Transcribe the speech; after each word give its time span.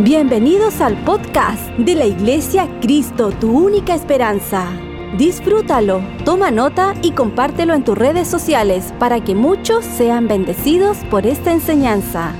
Bienvenidos 0.00 0.80
al 0.80 1.04
podcast 1.04 1.70
de 1.78 1.94
la 1.94 2.04
Iglesia 2.04 2.68
Cristo, 2.80 3.30
tu 3.30 3.56
única 3.56 3.94
esperanza. 3.94 4.76
Disfrútalo, 5.16 6.02
toma 6.24 6.50
nota 6.50 6.94
y 7.00 7.12
compártelo 7.12 7.74
en 7.74 7.84
tus 7.84 7.96
redes 7.96 8.26
sociales 8.26 8.92
para 8.98 9.22
que 9.22 9.36
muchos 9.36 9.84
sean 9.84 10.26
bendecidos 10.26 10.98
por 11.12 11.28
esta 11.28 11.52
enseñanza. 11.52 12.34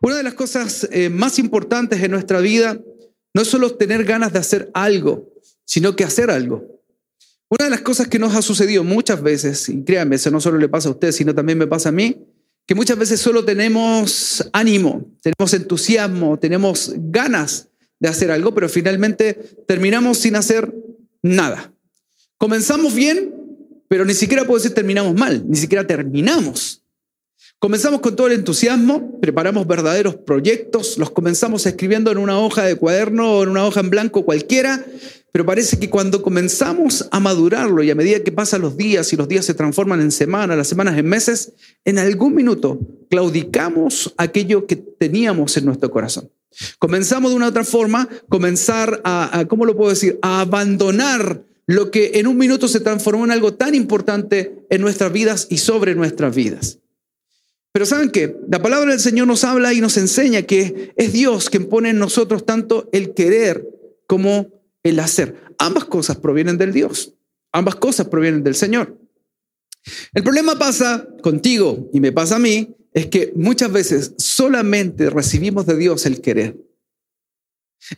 Una 0.00 0.16
de 0.16 0.22
las 0.22 0.32
cosas 0.32 0.88
eh, 0.90 1.10
más 1.10 1.38
importantes 1.38 2.02
en 2.02 2.12
nuestra 2.12 2.40
vida 2.40 2.80
no 3.34 3.42
es 3.42 3.48
solo 3.48 3.76
tener 3.76 4.04
ganas 4.04 4.32
de 4.32 4.38
hacer 4.38 4.70
algo, 4.72 5.28
sino 5.66 5.94
que 5.96 6.04
hacer 6.04 6.30
algo. 6.30 6.64
Una 7.50 7.66
de 7.66 7.70
las 7.70 7.82
cosas 7.82 8.08
que 8.08 8.18
nos 8.18 8.34
ha 8.34 8.40
sucedido 8.40 8.84
muchas 8.84 9.22
veces, 9.22 9.68
y 9.68 9.84
créanme, 9.84 10.16
eso 10.16 10.30
no 10.30 10.40
solo 10.40 10.56
le 10.56 10.70
pasa 10.70 10.88
a 10.88 10.92
usted, 10.92 11.12
sino 11.12 11.34
también 11.34 11.58
me 11.58 11.66
pasa 11.66 11.90
a 11.90 11.92
mí, 11.92 12.26
que 12.66 12.74
muchas 12.74 12.98
veces 12.98 13.20
solo 13.20 13.44
tenemos 13.44 14.48
ánimo, 14.52 15.06
tenemos 15.22 15.54
entusiasmo, 15.54 16.38
tenemos 16.38 16.92
ganas 16.96 17.68
de 18.00 18.08
hacer 18.08 18.30
algo, 18.30 18.54
pero 18.54 18.68
finalmente 18.68 19.34
terminamos 19.66 20.18
sin 20.18 20.36
hacer 20.36 20.74
nada. 21.22 21.72
Comenzamos 22.38 22.94
bien, 22.94 23.34
pero 23.88 24.04
ni 24.04 24.14
siquiera 24.14 24.44
puedo 24.44 24.58
decir 24.58 24.74
terminamos 24.74 25.14
mal, 25.14 25.48
ni 25.48 25.56
siquiera 25.56 25.86
terminamos. 25.86 26.82
Comenzamos 27.58 28.00
con 28.00 28.14
todo 28.14 28.26
el 28.26 28.34
entusiasmo, 28.34 29.18
preparamos 29.18 29.66
verdaderos 29.66 30.14
proyectos, 30.14 30.98
los 30.98 31.10
comenzamos 31.10 31.64
escribiendo 31.64 32.12
en 32.12 32.18
una 32.18 32.38
hoja 32.38 32.64
de 32.64 32.76
cuaderno 32.76 33.38
o 33.38 33.42
en 33.42 33.48
una 33.48 33.64
hoja 33.64 33.80
en 33.80 33.88
blanco 33.88 34.26
cualquiera, 34.26 34.84
pero 35.32 35.46
parece 35.46 35.78
que 35.78 35.88
cuando 35.88 36.20
comenzamos 36.20 37.08
a 37.10 37.18
madurarlo 37.18 37.82
y 37.82 37.90
a 37.90 37.94
medida 37.94 38.22
que 38.22 38.30
pasan 38.30 38.60
los 38.60 38.76
días 38.76 39.10
y 39.14 39.16
los 39.16 39.26
días 39.26 39.46
se 39.46 39.54
transforman 39.54 40.02
en 40.02 40.12
semanas, 40.12 40.54
las 40.58 40.68
semanas 40.68 40.98
en 40.98 41.06
meses, 41.06 41.54
en 41.86 41.98
algún 41.98 42.34
minuto 42.34 42.78
claudicamos 43.08 44.12
aquello 44.18 44.66
que 44.66 44.76
teníamos 44.76 45.56
en 45.56 45.64
nuestro 45.64 45.90
corazón. 45.90 46.30
Comenzamos 46.78 47.30
de 47.30 47.38
una 47.38 47.48
otra 47.48 47.64
forma, 47.64 48.06
comenzar 48.28 49.00
a, 49.02 49.38
a 49.38 49.48
¿cómo 49.48 49.64
lo 49.64 49.74
puedo 49.78 49.90
decir?, 49.90 50.18
a 50.20 50.42
abandonar 50.42 51.42
lo 51.66 51.90
que 51.90 52.12
en 52.14 52.26
un 52.26 52.36
minuto 52.36 52.68
se 52.68 52.80
transformó 52.80 53.24
en 53.24 53.30
algo 53.30 53.54
tan 53.54 53.74
importante 53.74 54.66
en 54.68 54.82
nuestras 54.82 55.10
vidas 55.10 55.46
y 55.48 55.56
sobre 55.56 55.94
nuestras 55.94 56.36
vidas. 56.36 56.80
Pero 57.76 57.84
¿saben 57.84 58.08
qué? 58.08 58.34
La 58.48 58.62
palabra 58.62 58.92
del 58.92 59.00
Señor 59.00 59.26
nos 59.26 59.44
habla 59.44 59.74
y 59.74 59.82
nos 59.82 59.98
enseña 59.98 60.40
que 60.40 60.94
es 60.96 61.12
Dios 61.12 61.50
quien 61.50 61.68
pone 61.68 61.90
en 61.90 61.98
nosotros 61.98 62.46
tanto 62.46 62.88
el 62.90 63.12
querer 63.12 63.68
como 64.06 64.46
el 64.82 64.98
hacer. 64.98 65.54
Ambas 65.58 65.84
cosas 65.84 66.16
provienen 66.16 66.56
del 66.56 66.72
Dios. 66.72 67.12
Ambas 67.52 67.74
cosas 67.74 68.08
provienen 68.08 68.42
del 68.42 68.54
Señor. 68.54 68.98
El 70.14 70.22
problema 70.22 70.58
pasa 70.58 71.06
contigo 71.22 71.90
y 71.92 72.00
me 72.00 72.12
pasa 72.12 72.36
a 72.36 72.38
mí, 72.38 72.74
es 72.94 73.08
que 73.08 73.34
muchas 73.36 73.70
veces 73.70 74.14
solamente 74.16 75.10
recibimos 75.10 75.66
de 75.66 75.76
Dios 75.76 76.06
el 76.06 76.22
querer. 76.22 76.56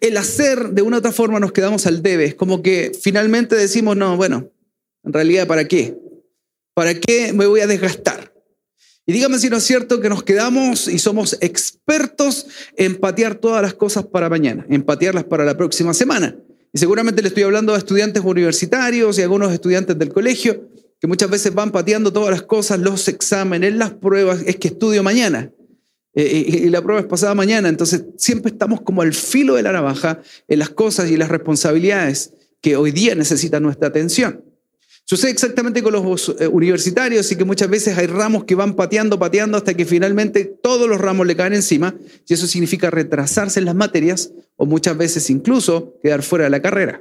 El 0.00 0.16
hacer 0.16 0.70
de 0.70 0.82
una 0.82 0.98
otra 0.98 1.12
forma 1.12 1.38
nos 1.38 1.52
quedamos 1.52 1.86
al 1.86 2.02
debe. 2.02 2.24
Es 2.24 2.34
como 2.34 2.62
que 2.62 2.90
finalmente 3.00 3.54
decimos, 3.54 3.96
no, 3.96 4.16
bueno, 4.16 4.50
en 5.04 5.12
realidad, 5.12 5.46
¿para 5.46 5.68
qué? 5.68 5.96
¿Para 6.74 6.94
qué 6.98 7.32
me 7.32 7.46
voy 7.46 7.60
a 7.60 7.68
desgastar? 7.68 8.27
Y 9.08 9.12
dígame 9.14 9.38
si 9.38 9.48
no 9.48 9.56
es 9.56 9.64
cierto 9.64 10.02
que 10.02 10.10
nos 10.10 10.22
quedamos 10.22 10.86
y 10.86 10.98
somos 10.98 11.38
expertos 11.40 12.46
en 12.76 12.94
patear 12.96 13.36
todas 13.36 13.62
las 13.62 13.72
cosas 13.72 14.04
para 14.04 14.28
mañana, 14.28 14.66
en 14.68 14.82
patearlas 14.82 15.24
para 15.24 15.46
la 15.46 15.56
próxima 15.56 15.94
semana. 15.94 16.36
Y 16.74 16.78
seguramente 16.78 17.22
le 17.22 17.28
estoy 17.28 17.44
hablando 17.44 17.74
a 17.74 17.78
estudiantes 17.78 18.22
universitarios 18.22 19.16
y 19.16 19.22
a 19.22 19.24
algunos 19.24 19.50
estudiantes 19.50 19.98
del 19.98 20.12
colegio 20.12 20.68
que 21.00 21.06
muchas 21.06 21.30
veces 21.30 21.54
van 21.54 21.72
pateando 21.72 22.12
todas 22.12 22.28
las 22.28 22.42
cosas, 22.42 22.80
los 22.80 23.08
exámenes, 23.08 23.72
las 23.72 23.92
pruebas, 23.92 24.42
es 24.44 24.56
que 24.56 24.68
estudio 24.68 25.02
mañana. 25.02 25.52
Eh, 26.14 26.64
y 26.64 26.68
la 26.68 26.82
prueba 26.82 27.00
es 27.00 27.06
pasada 27.06 27.34
mañana. 27.34 27.70
Entonces 27.70 28.04
siempre 28.18 28.52
estamos 28.52 28.82
como 28.82 29.00
al 29.00 29.14
filo 29.14 29.54
de 29.54 29.62
la 29.62 29.72
navaja 29.72 30.20
en 30.48 30.58
las 30.58 30.68
cosas 30.68 31.10
y 31.10 31.16
las 31.16 31.30
responsabilidades 31.30 32.34
que 32.60 32.76
hoy 32.76 32.90
día 32.90 33.14
necesitan 33.14 33.62
nuestra 33.62 33.88
atención. 33.88 34.44
Sucede 35.10 35.30
exactamente 35.30 35.82
con 35.82 35.94
los 35.94 36.36
eh, 36.38 36.46
universitarios 36.46 37.32
y 37.32 37.36
que 37.36 37.44
muchas 37.46 37.70
veces 37.70 37.96
hay 37.96 38.06
ramos 38.06 38.44
que 38.44 38.54
van 38.54 38.76
pateando, 38.76 39.18
pateando 39.18 39.56
hasta 39.56 39.72
que 39.72 39.86
finalmente 39.86 40.44
todos 40.44 40.86
los 40.86 41.00
ramos 41.00 41.26
le 41.26 41.34
caen 41.34 41.54
encima 41.54 41.94
y 42.26 42.34
eso 42.34 42.46
significa 42.46 42.90
retrasarse 42.90 43.58
en 43.58 43.64
las 43.64 43.74
materias 43.74 44.32
o 44.56 44.66
muchas 44.66 44.98
veces 44.98 45.30
incluso 45.30 45.94
quedar 46.02 46.22
fuera 46.22 46.44
de 46.44 46.50
la 46.50 46.60
carrera. 46.60 47.00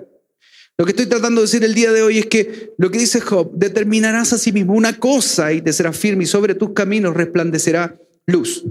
Lo 0.77 0.85
que 0.85 0.91
estoy 0.91 1.07
tratando 1.07 1.41
de 1.41 1.47
decir 1.47 1.65
el 1.65 1.73
día 1.73 1.91
de 1.91 2.01
hoy 2.01 2.19
es 2.19 2.27
que 2.27 2.71
lo 2.77 2.89
que 2.89 2.97
dice 2.97 3.19
Job, 3.19 3.51
determinarás 3.51 4.31
a 4.31 4.37
sí 4.37 4.53
mismo 4.53 4.73
una 4.73 4.97
cosa 4.97 5.51
y 5.51 5.61
te 5.61 5.73
será 5.73 5.91
firme 5.91 6.23
y 6.23 6.27
sobre 6.27 6.55
tus 6.55 6.69
caminos 6.69 7.13
resplandecerá 7.13 7.99
luz. 8.25 8.63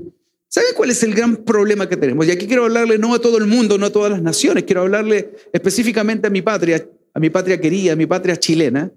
¿Sabe 0.48 0.68
cuál 0.74 0.88
es 0.88 1.02
el 1.02 1.14
gran 1.14 1.36
problema 1.36 1.90
que 1.90 1.98
tenemos? 1.98 2.26
Y 2.26 2.30
aquí 2.30 2.46
quiero 2.46 2.64
hablarle 2.64 2.96
no 2.96 3.12
a 3.12 3.18
todo 3.18 3.36
el 3.36 3.46
mundo, 3.46 3.76
no 3.76 3.84
a 3.84 3.92
todas 3.92 4.12
las 4.12 4.22
naciones, 4.22 4.64
quiero 4.64 4.80
hablarle 4.80 5.34
específicamente 5.52 6.28
a 6.28 6.30
mi 6.30 6.40
patria, 6.40 6.88
a 7.16 7.18
mi 7.18 7.30
patria 7.30 7.58
querida, 7.58 7.94
a 7.94 7.96
mi 7.96 8.04
patria 8.04 8.36
chilena, 8.36 8.92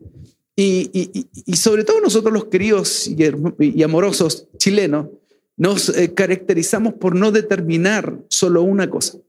y, 0.53 1.15
sobre 1.55 1.85
todo 1.85 2.01
nosotros 2.01 2.33
los 2.33 2.45
queridos 2.45 3.07
y, 3.07 3.81
amorosos 3.81 4.49
chilenos, 4.57 5.07
nos 5.55 5.87
eh, 5.87 6.13
caracterizamos 6.13 6.95
por 6.95 7.15
no 7.15 7.31
determinar 7.31 8.19
solo 8.27 8.61
una 8.63 8.89
cosa, 8.89 9.19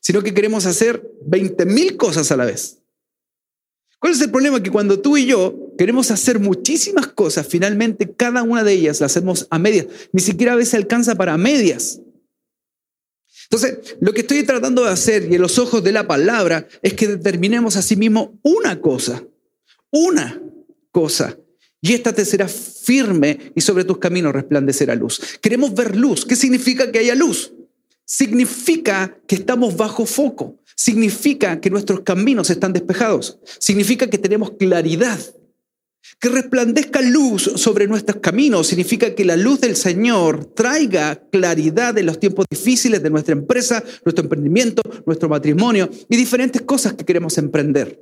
sino 0.00 0.20
que 0.24 0.34
queremos 0.34 0.66
hacer 0.66 1.08
20 1.26 1.64
mil 1.66 1.96
cosas 1.96 2.32
a 2.32 2.36
la 2.36 2.44
vez. 2.44 2.80
¿Cuál 4.00 4.14
es 4.14 4.20
el 4.20 4.32
problema? 4.32 4.60
Que 4.64 4.72
cuando 4.72 4.98
tú 4.98 5.16
y 5.16 5.26
yo 5.26 5.72
queremos 5.78 6.10
hacer 6.10 6.40
muchísimas 6.40 7.06
cosas, 7.06 7.46
finalmente 7.46 8.12
cada 8.16 8.42
una 8.42 8.64
de 8.64 8.72
ellas 8.72 9.00
las 9.00 9.12
hacemos 9.12 9.46
a 9.50 9.60
medias. 9.60 9.86
Ni 10.10 10.22
siquiera 10.22 10.54
a 10.54 10.56
veces 10.56 10.74
alcanza 10.74 11.14
para 11.14 11.38
medias. 11.38 12.00
Entonces, 13.50 13.96
lo 14.00 14.12
que 14.12 14.20
estoy 14.20 14.42
tratando 14.42 14.84
de 14.84 14.90
hacer 14.90 15.26
y 15.30 15.36
en 15.36 15.40
los 15.40 15.58
ojos 15.58 15.82
de 15.82 15.92
la 15.92 16.06
palabra 16.06 16.68
es 16.82 16.92
que 16.92 17.08
determinemos 17.08 17.76
a 17.76 17.82
sí 17.82 17.96
mismo 17.96 18.38
una 18.42 18.80
cosa, 18.80 19.24
una 19.90 20.40
cosa. 20.90 21.38
Y 21.80 21.94
esta 21.94 22.12
te 22.12 22.24
será 22.24 22.46
firme 22.46 23.52
y 23.54 23.60
sobre 23.62 23.84
tus 23.84 23.98
caminos 23.98 24.34
resplandecerá 24.34 24.94
luz. 24.94 25.38
Queremos 25.40 25.72
ver 25.72 25.96
luz. 25.96 26.26
¿Qué 26.26 26.36
significa 26.36 26.92
que 26.92 26.98
haya 26.98 27.14
luz? 27.14 27.52
Significa 28.04 29.18
que 29.26 29.36
estamos 29.36 29.76
bajo 29.76 30.04
foco. 30.04 30.58
Significa 30.74 31.60
que 31.60 31.70
nuestros 31.70 32.00
caminos 32.00 32.50
están 32.50 32.72
despejados. 32.72 33.38
Significa 33.58 34.08
que 34.08 34.18
tenemos 34.18 34.52
claridad. 34.58 35.18
Que 36.20 36.28
resplandezca 36.28 37.00
luz 37.02 37.42
sobre 37.56 37.86
nuestros 37.86 38.18
caminos 38.20 38.66
significa 38.66 39.14
que 39.14 39.24
la 39.24 39.36
luz 39.36 39.60
del 39.60 39.76
Señor 39.76 40.46
traiga 40.46 41.22
claridad 41.30 41.96
en 41.98 42.06
los 42.06 42.18
tiempos 42.18 42.46
difíciles 42.50 43.02
de 43.02 43.10
nuestra 43.10 43.32
empresa, 43.32 43.84
nuestro 44.04 44.24
emprendimiento, 44.24 44.82
nuestro 45.06 45.28
matrimonio 45.28 45.88
y 46.08 46.16
diferentes 46.16 46.62
cosas 46.62 46.94
que 46.94 47.04
queremos 47.04 47.38
emprender. 47.38 48.00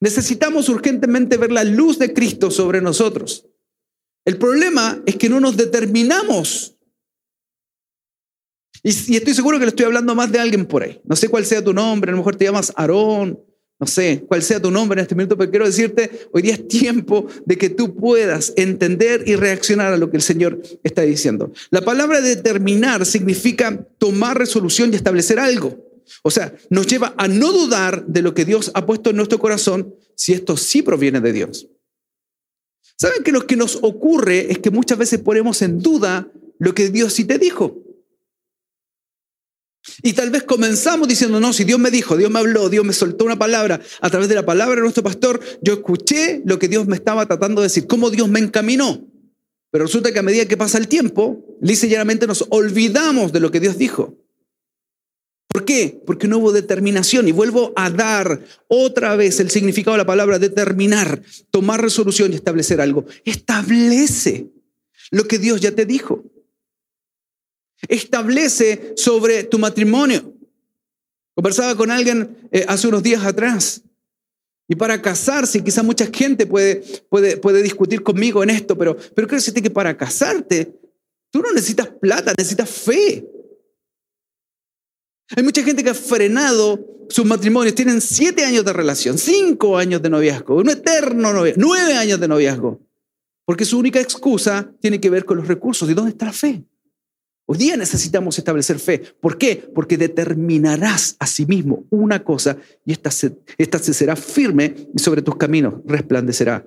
Necesitamos 0.00 0.68
urgentemente 0.68 1.36
ver 1.36 1.50
la 1.50 1.64
luz 1.64 1.98
de 1.98 2.12
Cristo 2.12 2.50
sobre 2.50 2.80
nosotros. 2.80 3.46
El 4.24 4.36
problema 4.36 5.02
es 5.06 5.16
que 5.16 5.28
no 5.28 5.40
nos 5.40 5.56
determinamos. 5.56 6.76
Y, 8.82 9.16
estoy 9.16 9.34
seguro 9.34 9.58
que 9.58 9.64
le 9.64 9.70
estoy 9.70 9.86
hablando 9.86 10.14
más 10.14 10.30
de 10.30 10.38
alguien 10.38 10.66
por 10.66 10.82
ahí. 10.82 11.00
No 11.04 11.16
sé 11.16 11.28
cuál 11.28 11.44
sea 11.44 11.64
tu 11.64 11.72
nombre, 11.72 12.10
a 12.10 12.12
lo 12.12 12.18
mejor 12.18 12.36
te 12.36 12.44
llamas 12.44 12.72
Aarón, 12.76 13.40
no 13.80 13.86
sé 13.86 14.24
cuál 14.26 14.42
sea 14.42 14.60
tu 14.60 14.70
nombre 14.70 14.98
en 14.98 15.02
este 15.02 15.14
minuto, 15.14 15.36
pero 15.36 15.50
quiero 15.50 15.66
decirte, 15.66 16.28
hoy 16.32 16.42
día 16.42 16.54
es 16.54 16.66
tiempo 16.66 17.26
de 17.46 17.56
que 17.56 17.70
tú 17.70 17.94
puedas 17.94 18.52
entender 18.56 19.22
y 19.26 19.36
reaccionar 19.36 19.92
a 19.92 19.96
lo 19.96 20.10
que 20.10 20.16
el 20.16 20.22
Señor 20.22 20.60
está 20.82 21.02
diciendo. 21.02 21.52
La 21.70 21.82
palabra 21.82 22.20
determinar 22.20 23.06
significa 23.06 23.86
tomar 23.98 24.36
resolución 24.36 24.92
y 24.92 24.96
establecer 24.96 25.38
algo. 25.38 25.78
O 26.22 26.30
sea, 26.30 26.54
nos 26.70 26.86
lleva 26.86 27.14
a 27.16 27.28
no 27.28 27.52
dudar 27.52 28.04
de 28.06 28.22
lo 28.22 28.34
que 28.34 28.44
Dios 28.44 28.72
ha 28.74 28.84
puesto 28.84 29.10
en 29.10 29.16
nuestro 29.16 29.38
corazón 29.38 29.94
si 30.16 30.32
esto 30.32 30.56
sí 30.56 30.82
proviene 30.82 31.20
de 31.20 31.32
Dios. 31.32 31.68
¿Saben 32.96 33.22
que 33.22 33.30
lo 33.30 33.46
que 33.46 33.54
nos 33.54 33.78
ocurre 33.82 34.50
es 34.50 34.58
que 34.58 34.72
muchas 34.72 34.98
veces 34.98 35.20
ponemos 35.20 35.62
en 35.62 35.78
duda 35.78 36.32
lo 36.58 36.74
que 36.74 36.88
Dios 36.88 37.12
sí 37.12 37.24
te 37.24 37.38
dijo? 37.38 37.76
Y 40.02 40.12
tal 40.12 40.30
vez 40.30 40.42
comenzamos 40.42 41.08
diciendo, 41.08 41.40
no, 41.40 41.52
si 41.52 41.64
Dios 41.64 41.78
me 41.78 41.90
dijo, 41.90 42.16
Dios 42.16 42.30
me 42.30 42.38
habló, 42.38 42.68
Dios 42.68 42.84
me 42.84 42.92
soltó 42.92 43.24
una 43.24 43.38
palabra, 43.38 43.80
a 44.00 44.10
través 44.10 44.28
de 44.28 44.34
la 44.34 44.44
palabra 44.44 44.76
de 44.76 44.82
nuestro 44.82 45.02
pastor, 45.02 45.40
yo 45.62 45.74
escuché 45.74 46.42
lo 46.44 46.58
que 46.58 46.68
Dios 46.68 46.86
me 46.86 46.96
estaba 46.96 47.26
tratando 47.26 47.60
de 47.60 47.66
decir, 47.66 47.86
cómo 47.86 48.10
Dios 48.10 48.28
me 48.28 48.40
encaminó. 48.40 49.06
Pero 49.70 49.84
resulta 49.84 50.12
que 50.12 50.18
a 50.18 50.22
medida 50.22 50.46
que 50.46 50.56
pasa 50.56 50.78
el 50.78 50.88
tiempo, 50.88 51.44
lisa 51.60 51.86
y 51.86 51.90
llanamente 51.90 52.26
nos 52.26 52.46
olvidamos 52.50 53.32
de 53.32 53.40
lo 53.40 53.50
que 53.50 53.60
Dios 53.60 53.76
dijo. 53.76 54.16
¿Por 55.48 55.64
qué? 55.64 56.00
Porque 56.06 56.28
no 56.28 56.38
hubo 56.38 56.52
determinación. 56.52 57.26
Y 57.26 57.32
vuelvo 57.32 57.72
a 57.76 57.90
dar 57.90 58.44
otra 58.68 59.16
vez 59.16 59.40
el 59.40 59.50
significado 59.50 59.94
de 59.94 59.98
la 59.98 60.06
palabra 60.06 60.38
determinar, 60.38 61.22
tomar 61.50 61.82
resolución 61.82 62.32
y 62.32 62.36
establecer 62.36 62.80
algo. 62.80 63.06
Establece 63.24 64.50
lo 65.10 65.26
que 65.26 65.38
Dios 65.38 65.60
ya 65.60 65.72
te 65.72 65.86
dijo. 65.86 66.24
Establece 67.86 68.94
sobre 68.96 69.44
tu 69.44 69.58
matrimonio. 69.58 70.34
Conversaba 71.34 71.76
con 71.76 71.90
alguien 71.90 72.36
eh, 72.50 72.64
hace 72.66 72.88
unos 72.88 73.02
días 73.02 73.24
atrás. 73.24 73.82
Y 74.66 74.74
para 74.74 75.00
casarse, 75.00 75.62
quizá 75.62 75.82
mucha 75.82 76.06
gente 76.06 76.46
puede, 76.46 76.82
puede, 77.08 77.36
puede 77.36 77.62
discutir 77.62 78.02
conmigo 78.02 78.42
en 78.42 78.50
esto, 78.50 78.76
pero, 78.76 78.96
pero 79.14 79.28
quiero 79.28 79.38
decirte 79.38 79.62
que 79.62 79.70
para 79.70 79.96
casarte 79.96 80.78
Tú 81.30 81.42
no 81.42 81.52
necesitas 81.52 81.88
plata, 81.88 82.32
necesitas 82.36 82.70
fe. 82.70 83.26
Hay 85.36 85.42
mucha 85.42 85.62
gente 85.62 85.84
que 85.84 85.90
ha 85.90 85.94
frenado 85.94 86.80
sus 87.10 87.24
matrimonios, 87.24 87.74
tienen 87.74 88.00
siete 88.00 88.44
años 88.44 88.64
de 88.64 88.72
relación, 88.72 89.18
cinco 89.18 89.76
años 89.76 90.00
de 90.02 90.10
noviazgo, 90.10 90.56
un 90.56 90.70
eterno 90.70 91.32
noviazgo, 91.32 91.60
nueve 91.60 91.94
años 91.94 92.20
de 92.20 92.28
noviazgo, 92.28 92.80
porque 93.44 93.64
su 93.64 93.78
única 93.78 94.00
excusa 94.00 94.72
tiene 94.80 95.00
que 95.00 95.10
ver 95.10 95.24
con 95.24 95.38
los 95.38 95.48
recursos. 95.48 95.88
¿Y 95.88 95.94
dónde 95.94 96.12
está 96.12 96.26
la 96.26 96.32
fe? 96.32 96.64
Hoy 97.50 97.56
día 97.56 97.78
necesitamos 97.78 98.36
establecer 98.36 98.78
fe. 98.78 98.98
¿Por 99.22 99.38
qué? 99.38 99.56
Porque 99.74 99.96
determinarás 99.96 101.16
a 101.18 101.26
sí 101.26 101.46
mismo 101.46 101.86
una 101.88 102.22
cosa 102.22 102.58
y 102.84 102.92
esta 102.92 103.10
se, 103.10 103.38
esta 103.56 103.78
se 103.78 103.94
será 103.94 104.16
firme 104.16 104.74
y 104.94 104.98
sobre 104.98 105.22
tus 105.22 105.36
caminos 105.36 105.76
resplandecerá 105.86 106.66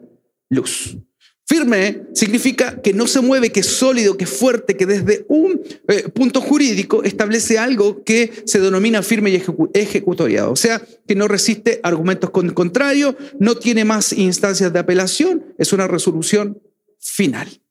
luz. 0.49 0.97
Firme 1.45 2.07
significa 2.15 2.81
que 2.81 2.93
no 2.93 3.05
se 3.05 3.21
mueve, 3.21 3.51
que 3.51 3.59
es 3.59 3.67
sólido, 3.67 4.17
que 4.17 4.23
es 4.23 4.31
fuerte, 4.31 4.75
que 4.75 4.87
desde 4.87 5.23
un 5.27 5.61
eh, 5.87 6.09
punto 6.09 6.41
jurídico 6.41 7.03
establece 7.03 7.59
algo 7.59 8.03
que 8.03 8.31
se 8.45 8.59
denomina 8.59 9.03
firme 9.03 9.29
y 9.29 9.43
ejecutoriado. 9.75 10.51
O 10.51 10.55
sea, 10.55 10.81
que 11.07 11.13
no 11.13 11.27
resiste 11.27 11.79
argumentos 11.83 12.31
con 12.31 12.49
contrario, 12.55 13.15
no 13.37 13.53
tiene 13.53 13.85
más 13.85 14.13
instancias 14.13 14.73
de 14.73 14.79
apelación, 14.79 15.45
es 15.59 15.73
una 15.73 15.87
resolución 15.87 16.59
final. 16.97 17.61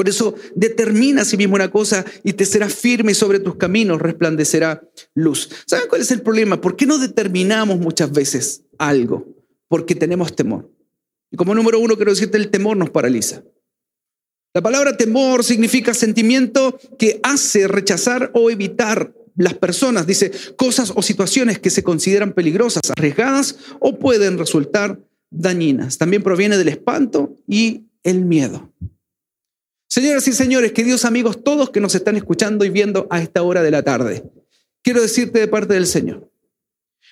Por 0.00 0.08
eso 0.08 0.34
determina 0.54 1.20
a 1.20 1.24
sí 1.26 1.36
mismo 1.36 1.56
una 1.56 1.70
cosa 1.70 2.06
y 2.24 2.32
te 2.32 2.46
será 2.46 2.70
firme 2.70 3.12
sobre 3.12 3.38
tus 3.38 3.56
caminos 3.56 4.00
resplandecerá 4.00 4.80
luz. 5.12 5.50
¿Saben 5.66 5.88
cuál 5.90 6.00
es 6.00 6.10
el 6.10 6.22
problema? 6.22 6.58
¿Por 6.58 6.74
qué 6.74 6.86
no 6.86 6.96
determinamos 6.96 7.78
muchas 7.78 8.10
veces 8.10 8.62
algo? 8.78 9.28
Porque 9.68 9.94
tenemos 9.94 10.34
temor. 10.34 10.72
Y 11.30 11.36
como 11.36 11.54
número 11.54 11.78
uno 11.78 11.96
quiero 11.96 12.12
decirte, 12.12 12.38
el 12.38 12.50
temor 12.50 12.78
nos 12.78 12.88
paraliza. 12.88 13.42
La 14.54 14.62
palabra 14.62 14.96
temor 14.96 15.44
significa 15.44 15.92
sentimiento 15.92 16.80
que 16.98 17.20
hace 17.22 17.68
rechazar 17.68 18.30
o 18.32 18.48
evitar 18.50 19.12
las 19.36 19.52
personas, 19.52 20.06
dice, 20.06 20.32
cosas 20.56 20.94
o 20.96 21.02
situaciones 21.02 21.58
que 21.58 21.68
se 21.68 21.82
consideran 21.82 22.32
peligrosas, 22.32 22.90
arriesgadas 22.96 23.58
o 23.80 23.98
pueden 23.98 24.38
resultar 24.38 24.98
dañinas. 25.28 25.98
También 25.98 26.22
proviene 26.22 26.56
del 26.56 26.68
espanto 26.68 27.36
y 27.46 27.84
el 28.02 28.24
miedo. 28.24 28.72
Señoras 29.92 30.28
y 30.28 30.32
señores, 30.32 30.70
queridos 30.70 31.04
amigos, 31.04 31.42
todos 31.42 31.70
que 31.70 31.80
nos 31.80 31.96
están 31.96 32.16
escuchando 32.16 32.64
y 32.64 32.70
viendo 32.70 33.08
a 33.10 33.20
esta 33.20 33.42
hora 33.42 33.60
de 33.60 33.72
la 33.72 33.82
tarde, 33.82 34.22
quiero 34.82 35.02
decirte 35.02 35.40
de 35.40 35.48
parte 35.48 35.74
del 35.74 35.88
Señor, 35.88 36.30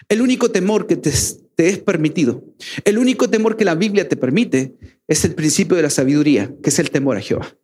el 0.08 0.22
único 0.22 0.52
temor 0.52 0.86
que 0.86 0.94
te, 0.94 1.10
es 1.10 1.78
permitido, 1.84 2.44
el 2.84 2.98
único 2.98 3.28
temor 3.28 3.56
que 3.56 3.64
la 3.64 3.74
Biblia 3.74 4.08
te 4.08 4.16
permite 4.16 4.76
es 5.08 5.24
el 5.24 5.34
principio 5.34 5.76
de 5.76 5.82
la 5.82 5.90
sabiduría, 5.90 6.54
que 6.62 6.70
es 6.70 6.78
el 6.78 6.92
temor 6.92 7.16
a 7.16 7.20
Jehová. 7.20 7.58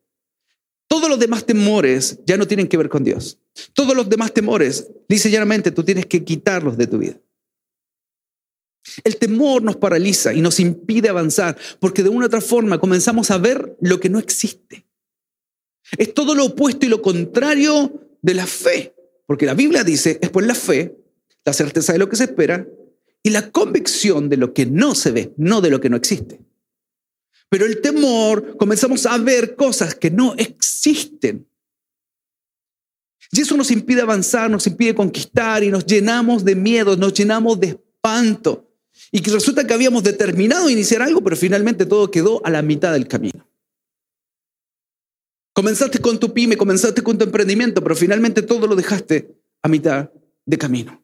Todos 0.89 1.09
los 1.09 1.21
demás 1.21 1.47
temores 1.47 2.19
ya 2.27 2.37
no 2.37 2.49
tienen 2.49 2.67
que 2.67 2.77
ver 2.77 2.89
con 2.89 3.05
Dios. 3.05 3.39
Todos 3.73 3.95
los 3.95 4.09
demás 4.09 4.35
temores, 4.35 4.91
dice 5.09 5.31
llanamente, 5.31 5.71
tú 5.71 5.85
tienes 5.85 6.07
que 6.07 6.25
quitarlos 6.25 6.77
de 6.77 6.89
tu 6.89 6.99
vida. 6.99 7.21
El 9.05 9.17
temor 9.17 9.63
nos 9.63 9.77
paraliza 9.77 10.35
y 10.35 10.41
nos 10.41 10.59
impide 10.59 11.09
avanzar 11.09 11.57
porque 11.79 12.03
de 12.03 12.09
una 12.09 12.25
u 12.25 12.27
otra 12.27 12.41
forma 12.41 12.81
comenzamos 12.81 13.31
a 13.31 13.39
ver 13.39 13.77
lo 13.81 14.01
que 14.01 14.09
no 14.09 14.19
existe. 14.19 14.85
Es 15.97 16.15
todo 16.15 16.35
lo 16.35 16.47
opuesto 16.47 16.87
y 16.87 16.89
lo 16.89 17.03
contrario 17.03 17.93
de 18.23 18.35
la 18.35 18.47
fe. 18.47 18.95
Porque 19.27 19.47
la 19.47 19.55
Biblia 19.55 19.85
dice, 19.85 20.19
es 20.21 20.31
por 20.31 20.45
la 20.45 20.55
fe, 20.55 20.97
la 21.45 21.53
certeza 21.53 21.93
de 21.93 21.99
lo 21.99 22.09
que 22.09 22.17
se 22.17 22.25
espera 22.25 22.67
y 23.23 23.31
la 23.31 23.51
convicción 23.51 24.29
de 24.29 24.37
lo 24.37 24.53
que 24.53 24.67
no 24.67 24.95
se 24.95 25.11
ve, 25.11 25.33
no 25.37 25.61
de 25.61 25.71
lo 25.71 25.81
que 25.81 25.89
no 25.89 25.97
existe. 25.97 26.41
Pero 27.49 27.67
el 27.67 27.81
temor, 27.81 28.57
comenzamos 28.57 29.07
a 29.07 29.17
ver 29.19 29.55
cosas 29.55 29.95
que 29.95 30.11
no 30.11 30.35
existen. 30.37 31.47
Y 33.31 33.41
eso 33.41 33.57
nos 33.57 33.71
impide 33.71 34.03
avanzar, 34.03 34.51
nos 34.51 34.67
impide 34.67 34.95
conquistar 34.95 35.65
y 35.65 35.71
nos 35.71 35.87
llenamos 35.87 36.45
de 36.45 36.55
miedo, 36.55 36.97
nos 36.97 37.15
llenamos 37.15 37.59
de 37.59 37.69
espanto. 37.69 38.71
Y 39.11 39.21
que 39.21 39.31
resulta 39.31 39.67
que 39.67 39.75
habíamos 39.75 40.03
determinado 40.03 40.69
iniciar 40.69 41.03
algo, 41.03 41.23
pero 41.23 41.37
finalmente 41.37 41.87
todo 41.87 42.11
quedó 42.11 42.45
a 42.45 42.51
la 42.51 42.63
mitad 42.63 42.93
del 42.93 43.09
camino. 43.09 43.47
Comenzaste 45.55 46.01
con 46.01 46.19
tu 46.19 46.35
pyme, 46.35 46.57
comenzaste 46.57 47.01
con 47.03 47.17
tu 47.17 47.25
emprendimiento, 47.25 47.81
pero 47.81 47.95
finalmente 47.95 48.43
todo 48.43 48.67
lo 48.67 48.75
dejaste 48.75 49.37
a 49.63 49.69
mitad 49.69 50.11
de 50.45 50.59
camino. 50.59 51.01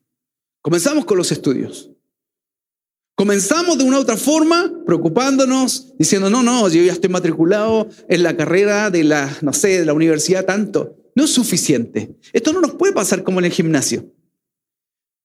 Comenzamos 0.60 1.04
con 1.04 1.16
los 1.16 1.30
estudios. 1.30 1.92
Comenzamos 3.14 3.78
de 3.78 3.84
una 3.84 3.98
u 3.98 4.00
otra 4.00 4.16
forma 4.16 4.72
preocupándonos, 4.84 5.94
diciendo, 5.98 6.30
no, 6.30 6.42
no, 6.42 6.68
yo 6.68 6.82
ya 6.82 6.92
estoy 6.92 7.10
matriculado 7.10 7.88
en 8.08 8.24
la 8.24 8.36
carrera 8.36 8.90
de 8.90 9.04
la, 9.04 9.30
no 9.40 9.52
sé, 9.52 9.78
de 9.78 9.84
la 9.84 9.92
universidad 9.92 10.44
tanto. 10.46 10.96
No 11.14 11.24
es 11.24 11.30
suficiente. 11.30 12.16
Esto 12.32 12.52
no 12.52 12.60
nos 12.60 12.72
puede 12.72 12.92
pasar 12.92 13.22
como 13.22 13.38
en 13.38 13.44
el 13.44 13.52
gimnasio. 13.52 14.12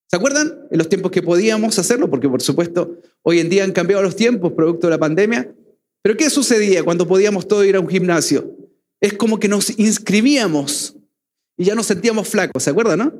¿Se 0.08 0.18
acuerdan? 0.18 0.68
En 0.70 0.78
los 0.78 0.88
tiempos 0.88 1.12
que 1.12 1.24
podíamos 1.24 1.80
hacerlo, 1.80 2.12
porque 2.12 2.30
por 2.30 2.44
supuesto 2.44 3.00
hoy 3.24 3.40
en 3.40 3.50
día 3.50 3.64
han 3.64 3.72
cambiado 3.72 4.04
los 4.04 4.16
tiempos 4.16 4.54
producto 4.54 4.86
de 4.86 4.92
la 4.92 5.00
pandemia. 5.00 5.56
Pero 6.04 6.16
¿qué 6.16 6.30
sucedía 6.30 6.84
cuando 6.84 7.08
podíamos 7.08 7.48
todos 7.48 7.66
ir 7.66 7.76
a 7.76 7.80
un 7.80 7.88
gimnasio? 7.88 8.65
Es 9.00 9.14
como 9.14 9.40
que 9.40 9.48
nos 9.48 9.78
inscribíamos 9.78 10.96
y 11.58 11.66
ya 11.66 11.76
nos 11.76 11.88
sentíamos 11.88 12.28
flacos, 12.28 12.64
¿se 12.64 12.70
acuerdan, 12.70 13.00
no? 13.00 13.14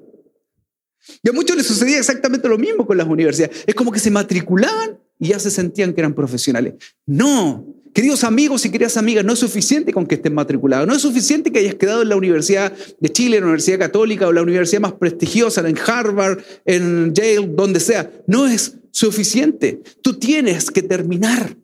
Y 1.22 1.30
a 1.30 1.34
muchos 1.34 1.56
les 1.56 1.68
sucedía 1.68 1.98
exactamente 1.98 2.48
lo 2.48 2.58
mismo 2.58 2.86
con 2.86 2.98
las 2.98 3.08
universidades. 3.08 3.64
Es 3.68 3.76
como 3.76 3.92
que 3.92 4.00
se 4.00 4.10
matriculaban 4.10 5.00
y 5.20 5.30
ya 5.30 5.40
se 5.40 5.52
sentían 5.52 5.94
que 5.94 6.02
eran 6.02 6.14
profesionales. 6.14 6.74
No, 7.06 7.66
queridos 7.94 8.24
amigos 8.24 8.66
y 8.66 8.72
queridas 8.72 8.98
amigas, 8.98 9.24
no 9.24 9.34
es 9.34 9.40
suficiente 9.40 9.94
con 9.94 10.06
que 10.06 10.16
estén 10.16 10.34
matriculados. 10.34 10.88
No 10.88 10.96
es 10.96 11.02
suficiente 11.02 11.52
que 11.52 11.60
hayas 11.60 11.76
quedado 11.76 12.02
en 12.02 12.10
la 12.10 12.16
Universidad 12.16 12.74
de 13.00 13.10
Chile, 13.10 13.38
en 13.38 13.44
la 13.44 13.48
Universidad 13.48 13.80
Católica 13.80 14.28
o 14.28 14.34
la 14.34 14.42
universidad 14.42 14.82
más 14.82 14.94
prestigiosa, 14.94 15.68
en 15.68 15.78
Harvard, 15.78 16.40
en 16.66 17.14
Yale, 17.14 17.48
donde 17.54 17.80
sea. 17.80 18.12
No 18.28 18.48
es 18.48 18.78
suficiente. 18.92 19.82
Tú 20.02 20.18
tienes 20.20 20.72
que 20.72 20.82
terminar. 20.82 21.56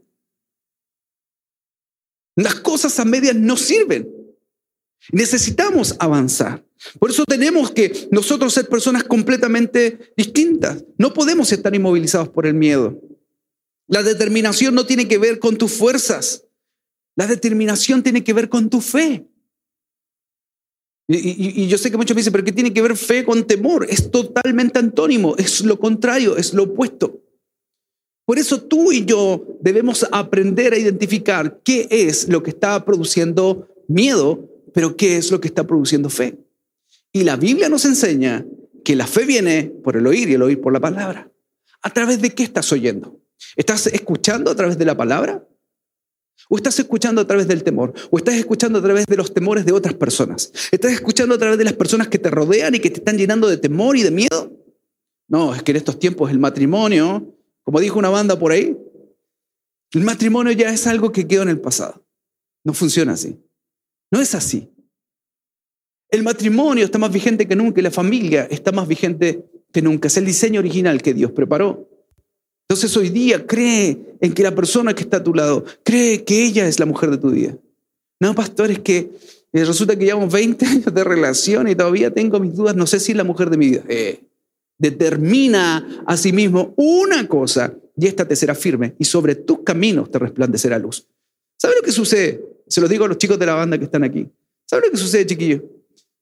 Las 2.35 2.55
cosas 2.55 2.99
a 2.99 3.05
medias 3.05 3.35
no 3.35 3.57
sirven. 3.57 4.09
Necesitamos 5.11 5.95
avanzar. 5.99 6.63
Por 6.99 7.11
eso 7.11 7.25
tenemos 7.25 7.71
que 7.71 8.07
nosotros 8.11 8.53
ser 8.53 8.67
personas 8.67 9.03
completamente 9.03 10.13
distintas. 10.17 10.83
No 10.97 11.13
podemos 11.13 11.51
estar 11.51 11.73
inmovilizados 11.75 12.29
por 12.29 12.45
el 12.45 12.53
miedo. 12.53 12.99
La 13.87 14.03
determinación 14.03 14.73
no 14.73 14.85
tiene 14.85 15.07
que 15.07 15.17
ver 15.17 15.39
con 15.39 15.57
tus 15.57 15.73
fuerzas. 15.73 16.45
La 17.15 17.27
determinación 17.27 18.03
tiene 18.03 18.23
que 18.23 18.33
ver 18.33 18.49
con 18.49 18.69
tu 18.69 18.81
fe. 18.81 19.27
Y, 21.07 21.63
y, 21.63 21.67
yo 21.67 21.77
sé 21.77 21.91
que 21.91 21.97
muchos 21.97 22.15
me 22.15 22.21
dicen, 22.21 22.31
pero 22.31 22.45
¿qué 22.45 22.53
tiene 22.53 22.73
que 22.73 22.81
ver 22.81 22.95
fe 22.95 23.25
con 23.25 23.45
temor? 23.45 23.85
Es 23.89 24.09
totalmente 24.09 24.79
antónimo, 24.79 25.35
es 25.37 25.59
lo 25.61 25.77
contrario, 25.77 26.37
es 26.37 26.53
lo 26.53 26.63
opuesto. 26.63 27.20
Por 28.31 28.39
eso 28.39 28.61
tú 28.61 28.93
y 28.93 29.03
yo 29.03 29.45
debemos 29.59 30.07
aprender 30.09 30.71
a 30.71 30.77
identificar 30.77 31.59
qué 31.65 31.85
es 31.91 32.29
lo 32.29 32.41
que 32.41 32.51
está 32.51 32.85
produciendo 32.85 33.67
miedo, 33.89 34.47
pero 34.73 34.95
qué 34.95 35.17
es 35.17 35.31
lo 35.31 35.41
que 35.41 35.49
está 35.49 35.67
produciendo 35.67 36.09
fe. 36.09 36.39
Y 37.11 37.25
la 37.25 37.35
Biblia 37.35 37.67
nos 37.67 37.83
enseña 37.83 38.45
que 38.85 38.95
la 38.95 39.05
fe 39.05 39.25
viene 39.25 39.65
por 39.83 39.97
el 39.97 40.07
oír 40.07 40.29
y 40.29 40.35
el 40.35 40.43
oír 40.43 40.61
por 40.61 40.71
la 40.71 40.79
palabra. 40.79 41.29
¿A 41.81 41.89
través 41.89 42.21
de 42.21 42.29
qué 42.29 42.43
estás 42.43 42.71
oyendo? 42.71 43.19
¿Estás 43.57 43.87
escuchando 43.87 44.49
a 44.49 44.55
través 44.55 44.77
de 44.77 44.85
la 44.85 44.95
palabra? 44.95 45.45
¿O 46.47 46.55
estás 46.55 46.79
escuchando 46.79 47.19
a 47.19 47.27
través 47.27 47.49
del 47.49 47.65
temor? 47.65 47.93
¿O 48.11 48.17
estás 48.17 48.35
escuchando 48.35 48.79
a 48.79 48.81
través 48.81 49.07
de 49.07 49.17
los 49.17 49.33
temores 49.33 49.65
de 49.65 49.73
otras 49.73 49.95
personas? 49.95 50.53
¿Estás 50.71 50.93
escuchando 50.93 51.35
a 51.35 51.37
través 51.37 51.57
de 51.57 51.65
las 51.65 51.73
personas 51.73 52.07
que 52.07 52.17
te 52.17 52.29
rodean 52.29 52.75
y 52.75 52.79
que 52.79 52.91
te 52.91 52.99
están 52.99 53.17
llenando 53.17 53.49
de 53.49 53.57
temor 53.57 53.97
y 53.97 54.03
de 54.03 54.11
miedo? 54.11 54.57
No, 55.27 55.53
es 55.53 55.63
que 55.63 55.71
en 55.71 55.77
estos 55.77 55.99
tiempos 55.99 56.31
el 56.31 56.39
matrimonio 56.39 57.35
como 57.63 57.79
dijo 57.79 57.99
una 57.99 58.09
banda 58.09 58.37
por 58.37 58.51
ahí, 58.51 58.77
el 59.93 60.01
matrimonio 60.01 60.53
ya 60.53 60.69
es 60.69 60.87
algo 60.87 61.11
que 61.11 61.27
quedó 61.27 61.43
en 61.43 61.49
el 61.49 61.59
pasado. 61.59 62.05
No 62.63 62.73
funciona 62.73 63.13
así. 63.13 63.39
No 64.11 64.21
es 64.21 64.35
así. 64.35 64.69
El 66.09 66.23
matrimonio 66.23 66.85
está 66.85 66.97
más 66.97 67.11
vigente 67.11 67.47
que 67.47 67.55
nunca 67.55 67.81
la 67.81 67.91
familia 67.91 68.47
está 68.49 68.71
más 68.71 68.87
vigente 68.87 69.45
que 69.71 69.81
nunca. 69.81 70.07
Es 70.07 70.17
el 70.17 70.25
diseño 70.25 70.59
original 70.59 71.01
que 71.01 71.13
Dios 71.13 71.31
preparó. 71.31 71.87
Entonces 72.67 72.95
hoy 72.95 73.09
día 73.09 73.45
cree 73.45 74.15
en 74.21 74.33
que 74.33 74.43
la 74.43 74.55
persona 74.55 74.93
que 74.93 75.03
está 75.03 75.17
a 75.17 75.23
tu 75.23 75.33
lado, 75.33 75.65
cree 75.83 76.23
que 76.23 76.45
ella 76.45 76.67
es 76.67 76.79
la 76.79 76.85
mujer 76.85 77.11
de 77.11 77.17
tu 77.17 77.31
vida. 77.31 77.57
No, 78.19 78.33
pastor, 78.35 78.71
es 78.71 78.79
que 78.79 79.11
eh, 79.51 79.65
resulta 79.65 79.97
que 79.97 80.05
llevamos 80.05 80.31
20 80.31 80.65
años 80.67 80.93
de 80.93 81.03
relación 81.03 81.67
y 81.67 81.75
todavía 81.75 82.13
tengo 82.13 82.39
mis 82.39 82.55
dudas, 82.55 82.75
no 82.75 82.87
sé 82.87 82.99
si 82.99 83.11
es 83.11 83.17
la 83.17 83.23
mujer 83.23 83.49
de 83.49 83.57
mi 83.57 83.69
vida. 83.71 83.83
Eh, 83.89 84.21
determina 84.81 86.03
a 86.07 86.17
sí 86.17 86.33
mismo 86.33 86.73
una 86.75 87.27
cosa 87.27 87.75
y 87.95 88.07
esta 88.07 88.27
te 88.27 88.35
será 88.35 88.55
firme 88.55 88.95
y 88.97 89.05
sobre 89.05 89.35
tus 89.35 89.59
caminos 89.59 90.09
te 90.09 90.17
resplandecerá 90.17 90.79
luz. 90.79 91.07
¿Sabe 91.55 91.75
lo 91.75 91.83
que 91.83 91.91
sucede? 91.91 92.43
Se 92.67 92.81
lo 92.81 92.87
digo 92.87 93.05
a 93.05 93.07
los 93.07 93.19
chicos 93.19 93.37
de 93.37 93.45
la 93.45 93.53
banda 93.53 93.77
que 93.77 93.83
están 93.85 94.03
aquí. 94.03 94.27
¿Sabe 94.65 94.87
lo 94.87 94.91
que 94.91 94.97
sucede, 94.97 95.27
chiquillos? 95.27 95.61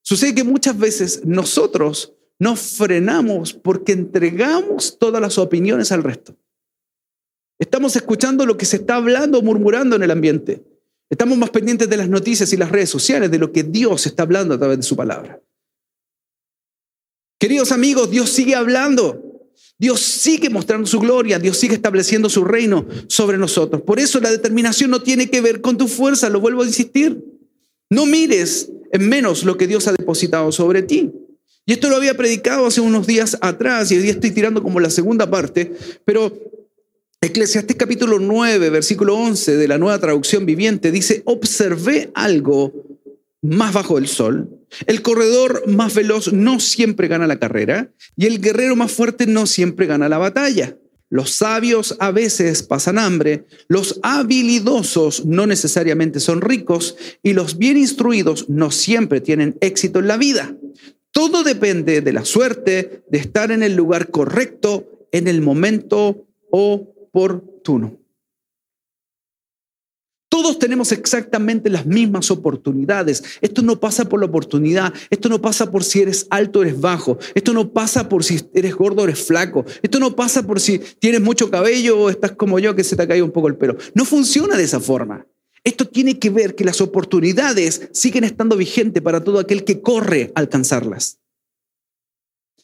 Sucede 0.01 0.36
que 0.36 0.44
muchas 0.44 0.78
veces 0.78 1.22
nosotros 1.25 2.13
nos 2.38 2.60
frenamos 2.60 3.54
porque 3.54 3.94
entregamos 3.94 4.98
todas 5.00 5.22
las 5.22 5.38
opiniones 5.38 5.94
al 5.94 6.04
resto. 6.04 6.36
Estamos 7.60 7.96
escuchando 7.96 8.46
lo 8.46 8.58
que 8.58 8.66
se 8.66 8.78
está 8.78 8.96
hablando, 8.96 9.42
murmurando 9.42 9.96
en 9.96 10.04
el 10.04 10.12
ambiente. 10.12 10.63
Estamos 11.10 11.38
más 11.38 11.50
pendientes 11.50 11.89
de 11.89 11.98
las 11.98 12.10
noticias 12.10 12.51
y 12.51 12.58
las 12.58 12.72
redes 12.72 12.89
sociales, 12.89 13.32
de 13.32 13.39
lo 13.39 13.54
que 13.54 13.63
Dios 13.63 14.06
está 14.06 14.24
hablando 14.24 14.56
a 14.56 14.58
través 14.60 14.78
de 14.78 14.84
su 14.84 14.96
palabra. 14.96 15.42
Queridos 17.39 17.72
amigos, 17.72 18.12
Dios 18.12 18.29
sigue 18.29 18.53
hablando. 18.53 19.25
Dios 19.77 20.01
sigue 20.01 20.50
mostrando 20.50 20.86
su 20.86 21.00
gloria, 21.00 21.39
Dios 21.39 21.58
sigue 21.58 21.74
estableciendo 21.74 22.29
su 22.29 22.43
reino 22.43 22.86
sobre 23.08 23.38
nosotros. 23.38 23.81
Por 23.81 23.98
eso 24.01 24.19
la 24.19 24.29
determinación 24.29 24.91
no 24.91 25.01
tiene 25.01 25.29
que 25.29 25.39
ver 25.39 25.62
con 25.62 25.77
tu 25.77 25.88
fuerza, 25.88 26.29
lo 26.29 26.41
vuelvo 26.41 26.63
a 26.63 26.65
insistir. 26.65 27.24
No 27.89 28.05
mires 28.05 28.69
en 28.91 29.08
menos 29.08 29.46
lo 29.46 29.55
que 29.55 29.67
Dios 29.67 29.88
ha 29.88 29.93
depositado 29.93 30.51
sobre 30.51 30.84
ti. 30.84 31.12
Y 31.65 31.72
esto 31.72 31.89
lo 31.89 31.96
había 31.96 32.17
predicado 32.17 32.65
hace 32.65 32.81
unos 32.81 33.08
días 33.08 33.38
atrás 33.39 33.89
y 33.91 33.96
hoy 33.96 34.01
día 34.01 34.12
estoy 34.12 34.31
tirando 34.31 34.62
como 34.62 34.81
la 34.81 34.89
segunda 34.89 35.29
parte, 35.29 35.72
pero 36.03 36.34
Eclesiastés 37.22 37.75
capítulo 37.75 38.17
9, 38.17 38.69
versículo 38.69 39.15
11 39.15 39.58
de 39.58 39.67
la 39.67 39.77
nueva 39.77 40.00
traducción 40.00 40.46
viviente 40.46 40.89
dice, 40.89 41.22
observé 41.25 42.12
algo 42.13 42.74
más 43.41 43.74
bajo 43.74 43.96
del 43.96 44.08
sol. 44.08 44.50
El 44.86 45.01
corredor 45.01 45.63
más 45.67 45.96
veloz 45.96 46.34
no 46.34 46.60
siempre 46.60 47.08
gana 47.08 47.27
la 47.27 47.39
carrera 47.39 47.91
y 48.15 48.25
el 48.25 48.41
guerrero 48.41 48.75
más 48.75 48.91
fuerte 48.91 49.25
no 49.25 49.46
siempre 49.46 49.86
gana 49.86 50.10
la 50.10 50.17
batalla. 50.17 50.77
Los 51.12 51.31
sabios 51.31 51.96
a 52.00 52.12
veces 52.12 52.62
pasan 52.62 53.00
hambre, 53.00 53.46
los 53.67 54.00
habilidosos 54.03 55.25
no 55.25 55.48
necesariamente 55.48 56.19
son 56.19 56.41
ricos 56.41 56.98
y 57.24 57.34
los 57.34 57.58
bien 57.58 57.77
instruidos 57.77 58.48
no 58.48 58.69
siempre 58.69 59.19
tienen 59.19 59.58
éxito 59.60 60.00
en 60.00 60.08
la 60.08 60.17
vida. 60.17 60.55
Todo 61.12 61.43
depende 61.43 62.01
de 62.01 62.13
la 62.13 62.25
suerte 62.25 63.03
de 63.10 63.17
estar 63.17 63.51
en 63.51 63.63
el 63.63 63.75
lugar 63.75 64.12
correcto 64.12 65.08
en 65.12 65.27
el 65.27 65.41
momento 65.41 66.27
oportuno. 66.51 67.98
Todos 70.41 70.58
tenemos 70.58 70.93
exactamente 70.93 71.69
las 71.69 71.86
mismas 71.86 72.31
oportunidades. 72.31 73.22
Esto 73.41 73.62
no 73.62 73.77
pasa 73.77 74.08
por 74.08 74.22
la 74.22 74.27
oportunidad. 74.27 74.93
Esto 75.10 75.27
no 75.27 75.41
pasa 75.41 75.69
por 75.69 75.84
si 75.84 76.00
eres 76.00 76.27
alto 76.29 76.60
o 76.60 76.62
eres 76.62 76.79
bajo. 76.79 77.17
Esto 77.36 77.51
no 77.51 77.74
pasa 77.74 78.08
por 78.08 78.24
si 78.24 78.39
eres 78.53 78.74
gordo 78.74 79.01
o 79.01 79.03
eres 79.03 79.19
flaco. 79.19 79.65
Esto 79.81 80.00
no 80.00 80.15
pasa 80.15 80.48
por 80.48 80.62
si 80.62 80.79
tienes 80.79 81.19
mucho 81.19 81.51
cabello 81.51 82.00
o 82.00 82.10
estás 82.10 82.31
como 82.31 82.58
yo 82.58 82.74
que 82.74 82.86
se 82.86 82.96
te 82.96 83.03
ha 83.03 83.08
caído 83.10 83.25
un 83.25 83.34
poco 83.34 83.50
el 83.50 83.58
pelo. 83.58 83.75
No 83.93 84.05
funciona 84.05 84.55
de 84.55 84.63
esa 84.63 84.79
forma. 84.79 85.27
Esto 85.65 85.86
tiene 85.86 86.19
que 86.19 86.29
ver 86.29 86.55
que 86.55 86.63
las 86.63 86.79
oportunidades 86.79 87.89
siguen 87.91 88.24
estando 88.24 88.55
vigentes 88.55 89.03
para 89.03 89.22
todo 89.22 89.39
aquel 89.39 89.65
que 89.65 89.81
corre 89.81 90.31
a 90.36 90.39
alcanzarlas. 90.39 91.19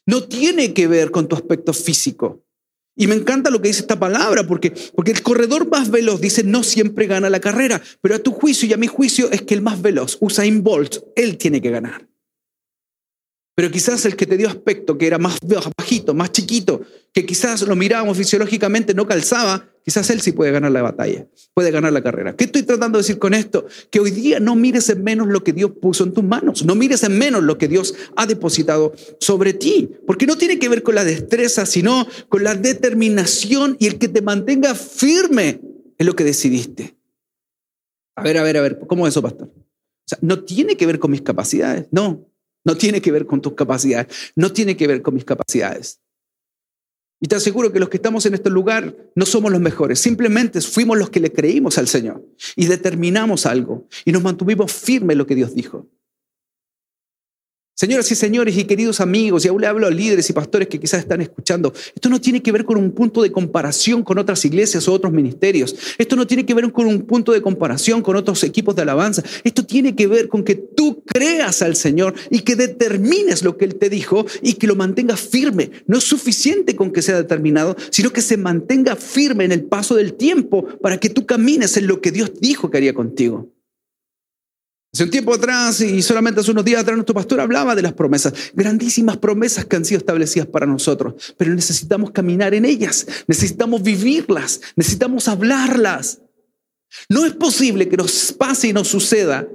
No 0.06 0.24
tiene 0.24 0.74
que 0.74 0.88
ver 0.88 1.12
con 1.12 1.28
tu 1.28 1.36
aspecto 1.36 1.74
físico. 1.74 2.45
Y 2.96 3.08
me 3.08 3.16
encanta 3.16 3.50
lo 3.50 3.62
que 3.62 3.68
dice 3.68 3.82
esta 3.82 4.00
palabra, 4.00 4.48
porque, 4.48 4.74
porque 4.96 5.12
el 5.12 5.22
corredor 5.22 5.70
más 5.70 5.92
veloz 5.92 6.22
dice 6.22 6.44
no 6.44 6.64
siempre 6.64 7.08
gana 7.08 7.30
la 7.30 7.42
carrera, 7.42 7.82
pero 8.02 8.16
a 8.16 8.20
tu 8.20 8.32
juicio 8.32 8.68
y 8.68 8.74
a 8.74 8.78
mi 8.78 8.88
juicio 8.88 9.30
es 9.32 9.42
que 9.42 9.54
el 9.54 9.62
más 9.62 9.82
veloz, 9.82 10.18
Usain 10.22 10.64
Bolt, 10.64 10.98
él 11.16 11.38
tiene 11.38 11.62
que 11.62 11.72
ganar. 11.72 12.08
Pero 13.56 13.72
quizás 13.72 14.06
el 14.06 14.18
que 14.18 14.26
te 14.26 14.36
dio 14.36 14.50
aspecto, 14.50 14.98
que 14.98 15.08
era 15.08 15.18
más 15.18 15.40
bajito, 15.78 16.14
más 16.14 16.34
chiquito, 16.34 16.82
que 17.14 17.26
quizás 17.26 17.62
lo 17.62 17.78
mirábamos 17.78 18.18
fisiológicamente, 18.18 18.94
no 18.94 19.08
calzaba, 19.08 19.70
quizás 19.82 20.10
él 20.10 20.20
sí 20.20 20.34
puede 20.34 20.52
ganar 20.52 20.74
la 20.74 20.82
batalla, 20.82 21.26
puede 21.54 21.72
ganar 21.72 21.94
la 21.94 22.04
carrera. 22.04 22.36
¿Qué 22.36 22.44
estoy 22.44 22.64
tratando 22.64 22.98
de 22.98 23.04
decir 23.04 23.18
con 23.18 23.34
esto? 23.34 23.66
Que 23.90 24.02
hoy 24.02 24.12
día 24.12 24.42
no 24.42 24.58
mires 24.58 24.90
en 24.90 25.06
menos 25.06 25.28
lo 25.28 25.42
que 25.42 25.54
Dios 25.54 25.72
puso 25.82 26.04
en 26.04 26.14
tus 26.14 26.26
manos, 26.26 26.66
no 26.66 26.76
mires 26.76 27.04
en 27.04 27.18
menos 27.18 27.44
lo 27.44 27.58
que 27.58 27.70
Dios 27.70 27.96
ha 28.18 28.26
depositado 28.26 28.94
sobre 29.22 29.54
ti, 29.54 29.90
porque 30.06 30.28
no 30.28 30.38
tiene 30.38 30.60
que 30.60 30.68
ver 30.68 30.84
con 30.84 30.96
la 30.96 31.06
destreza, 31.06 31.66
sino 31.66 32.06
con 32.28 32.44
la 32.44 32.56
determinación 32.56 33.78
y 33.80 33.88
el 33.88 33.98
que 33.98 34.10
te 34.10 34.22
mantenga 34.22 34.76
firme 34.76 35.62
en 35.98 36.06
lo 36.06 36.14
que 36.14 36.26
decidiste. 36.26 36.98
A 38.18 38.24
ver, 38.24 38.38
a 38.38 38.44
ver, 38.44 38.58
a 38.58 38.62
ver, 38.62 38.80
¿cómo 38.86 39.08
es 39.08 39.14
eso, 39.14 39.22
pastor? 39.22 39.48
O 39.48 40.08
sea, 40.08 40.18
no 40.22 40.44
tiene 40.44 40.76
que 40.76 40.86
ver 40.86 41.00
con 41.00 41.12
mis 41.12 41.22
capacidades, 41.22 41.88
no, 41.92 42.28
no 42.66 42.76
tiene 42.76 43.02
que 43.02 43.12
ver 43.12 43.26
con 43.26 43.42
tus 43.42 43.54
capacidades, 43.54 44.34
no 44.36 44.52
tiene 44.52 44.76
que 44.76 44.88
ver 44.88 45.02
con 45.02 45.14
mis 45.14 45.24
capacidades. 45.24 46.02
Y 47.22 47.28
te 47.28 47.36
aseguro 47.36 47.72
que 47.72 47.80
los 47.80 47.88
que 47.88 47.98
estamos 47.98 48.26
en 48.26 48.34
este 48.34 48.50
lugar 48.50 48.94
no 49.16 49.26
somos 49.26 49.52
los 49.52 49.62
mejores, 49.62 50.00
simplemente 50.00 50.60
fuimos 50.60 50.98
los 50.98 51.10
que 51.10 51.22
le 51.22 51.32
creímos 51.32 51.78
al 51.78 51.88
Señor 51.88 52.26
y 52.58 52.66
determinamos 52.66 53.46
algo 53.46 53.88
y 54.04 54.12
nos 54.12 54.22
mantuvimos 54.22 54.74
firmes 54.74 55.14
en 55.14 55.20
lo 55.20 55.26
que 55.26 55.36
Dios 55.36 55.56
dijo. 55.56 55.88
Señoras 57.78 58.10
y 58.10 58.16
señores 58.16 58.58
y 58.58 58.64
queridos 58.64 59.02
amigos, 59.02 59.44
y 59.44 59.50
aún 59.50 59.60
le 59.60 59.68
hablo 59.68 59.86
a 59.86 59.92
líderes 59.92 60.30
y 60.30 60.34
pastores 60.34 60.70
que 60.70 60.80
quizás 60.80 61.02
están 61.02 61.20
escuchando, 61.20 61.74
esto 61.94 62.08
no 62.08 62.22
tiene 62.22 62.42
que 62.42 62.54
ver 62.54 62.64
con 62.64 62.78
un 62.78 62.92
punto 62.92 63.22
de 63.22 63.34
comparación 63.34 64.02
con 64.02 64.18
otras 64.18 64.46
iglesias 64.46 64.88
o 64.88 64.94
otros 64.94 65.12
ministerios. 65.12 65.76
Esto 65.98 66.16
no 66.16 66.26
tiene 66.26 66.46
que 66.46 66.54
ver 66.54 66.72
con 66.72 66.88
un 66.88 67.02
punto 67.02 67.34
de 67.34 67.42
comparación 67.42 68.02
con 68.02 68.16
otros 68.16 68.46
equipos 68.46 68.78
de 68.78 68.84
alabanza. 68.84 69.24
Esto 69.44 69.66
tiene 69.66 69.94
que 69.94 70.08
ver 70.08 70.30
con 70.30 70.46
que 70.46 70.56
tú 70.56 71.04
creas 71.06 71.62
al 71.62 71.76
Señor 71.76 72.14
y 72.30 72.40
que 72.40 72.56
determines 72.56 73.44
lo 73.44 73.58
que 73.58 73.66
Él 73.66 73.76
te 73.76 73.90
dijo 73.90 74.26
y 74.42 74.54
que 74.54 74.68
lo 74.68 74.78
mantengas 74.78 75.20
firme. 75.20 75.72
No 75.86 75.98
es 75.98 76.06
suficiente 76.06 76.78
con 76.78 76.94
que 76.94 77.02
sea 77.02 77.18
determinado, 77.18 77.76
sino 77.90 78.10
que 78.12 78.22
se 78.22 78.38
mantenga 78.38 78.96
firme 78.96 79.44
en 79.44 79.52
el 79.52 79.66
paso 79.66 79.96
del 79.96 80.14
tiempo 80.14 80.66
para 80.82 80.98
que 80.98 81.10
tú 81.10 81.26
camines 81.26 81.76
en 81.76 81.88
lo 81.88 82.00
que 82.00 82.14
Dios 82.14 82.32
dijo 82.40 82.72
que 82.72 82.78
haría 82.78 82.94
contigo. 82.94 83.50
Hace 84.96 85.04
un 85.04 85.10
tiempo 85.10 85.34
atrás 85.34 85.82
y 85.82 86.02
solamente 86.02 86.40
hace 86.40 86.52
unos 86.52 86.64
días 86.64 86.80
atrás 86.80 86.96
nuestro 86.96 87.14
pastor 87.14 87.42
hablaba 87.42 87.76
de 87.76 87.82
las 87.82 87.92
promesas, 87.92 88.34
grandísimas 88.54 89.18
promesas 89.18 89.66
que 89.66 89.76
han 89.76 89.84
sido 89.84 89.98
establecidas 89.98 90.48
para 90.48 90.66
nosotros, 90.66 91.36
pero 91.36 91.54
necesitamos 91.54 92.12
caminar 92.12 92.54
en 92.54 92.64
ellas, 92.64 93.06
necesitamos 93.28 93.84
vivirlas, 93.84 94.62
necesitamos 94.78 95.28
hablarlas. 95.28 96.22
No 97.10 97.26
es 97.26 97.34
posible 97.34 97.90
que 97.90 97.98
nos 97.98 98.32
pase 98.32 98.70
y 98.70 98.74
nos 98.74 98.88
suceda 98.88 99.46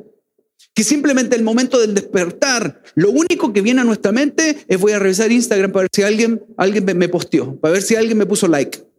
que 0.74 0.84
simplemente 0.84 1.36
el 1.36 1.42
momento 1.42 1.80
del 1.80 1.94
despertar, 1.94 2.82
lo 2.94 3.10
único 3.10 3.50
que 3.54 3.62
viene 3.62 3.80
a 3.80 3.84
nuestra 3.84 4.12
mente 4.12 4.66
es 4.68 4.78
voy 4.78 4.92
a 4.92 4.98
revisar 4.98 5.32
Instagram 5.32 5.72
para 5.72 5.84
ver 5.84 5.90
si 5.90 6.02
alguien, 6.02 6.44
alguien 6.58 6.84
me 6.98 7.08
posteó, 7.08 7.58
para 7.58 7.72
ver 7.72 7.82
si 7.82 7.96
alguien 7.96 8.18
me 8.18 8.26
puso 8.26 8.46
like. 8.46 8.89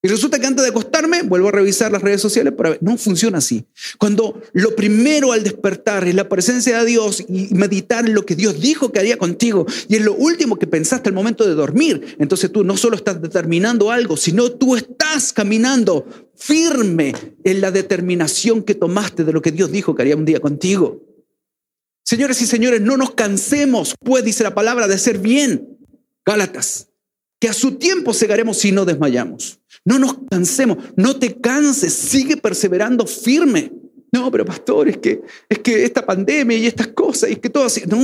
Y 0.00 0.06
resulta 0.06 0.38
que 0.38 0.46
antes 0.46 0.62
de 0.62 0.70
acostarme, 0.70 1.22
vuelvo 1.22 1.48
a 1.48 1.52
revisar 1.52 1.90
las 1.90 2.02
redes 2.02 2.20
sociales 2.20 2.52
para 2.52 2.70
ver. 2.70 2.78
No 2.82 2.96
funciona 2.96 3.38
así. 3.38 3.66
Cuando 3.98 4.40
lo 4.52 4.76
primero 4.76 5.32
al 5.32 5.42
despertar 5.42 6.06
es 6.06 6.14
la 6.14 6.28
presencia 6.28 6.78
de 6.78 6.86
Dios 6.86 7.24
y 7.28 7.52
meditar 7.52 8.06
en 8.06 8.14
lo 8.14 8.24
que 8.24 8.36
Dios 8.36 8.60
dijo 8.60 8.92
que 8.92 9.00
haría 9.00 9.18
contigo 9.18 9.66
y 9.88 9.96
es 9.96 10.02
lo 10.02 10.14
último 10.14 10.56
que 10.56 10.68
pensaste 10.68 11.08
al 11.08 11.16
momento 11.16 11.44
de 11.44 11.54
dormir, 11.54 12.16
entonces 12.20 12.52
tú 12.52 12.62
no 12.62 12.76
solo 12.76 12.96
estás 12.96 13.20
determinando 13.20 13.90
algo, 13.90 14.16
sino 14.16 14.52
tú 14.52 14.76
estás 14.76 15.32
caminando 15.32 16.06
firme 16.36 17.12
en 17.42 17.60
la 17.60 17.72
determinación 17.72 18.62
que 18.62 18.76
tomaste 18.76 19.24
de 19.24 19.32
lo 19.32 19.42
que 19.42 19.50
Dios 19.50 19.72
dijo 19.72 19.96
que 19.96 20.02
haría 20.02 20.16
un 20.16 20.24
día 20.24 20.38
contigo. 20.38 21.02
Señores 22.04 22.40
y 22.40 22.46
señores, 22.46 22.80
no 22.80 22.96
nos 22.96 23.14
cansemos, 23.14 23.94
pues 23.98 24.24
dice 24.24 24.44
la 24.44 24.54
palabra, 24.54 24.86
de 24.86 24.96
ser 24.96 25.18
bien. 25.18 25.76
Gálatas 26.24 26.87
que 27.40 27.48
a 27.48 27.52
su 27.52 27.72
tiempo 27.72 28.12
cegaremos 28.12 28.58
si 28.58 28.72
no 28.72 28.84
desmayamos. 28.84 29.60
No 29.84 29.98
nos 29.98 30.16
cansemos, 30.30 30.78
no 30.96 31.18
te 31.18 31.40
canses, 31.40 31.92
sigue 31.92 32.36
perseverando 32.36 33.06
firme. 33.06 33.72
No, 34.12 34.30
pero 34.30 34.44
pastor, 34.44 34.88
es 34.88 34.98
que, 34.98 35.22
es 35.48 35.58
que 35.58 35.84
esta 35.84 36.04
pandemia 36.04 36.56
y 36.56 36.66
estas 36.66 36.88
cosas, 36.88 37.30
y 37.30 37.34
es 37.34 37.38
que 37.38 37.50
todo 37.50 37.64
así. 37.64 37.82
No, 37.86 37.98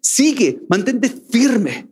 sigue, 0.00 0.60
mantente 0.68 1.08
firme. 1.08 1.88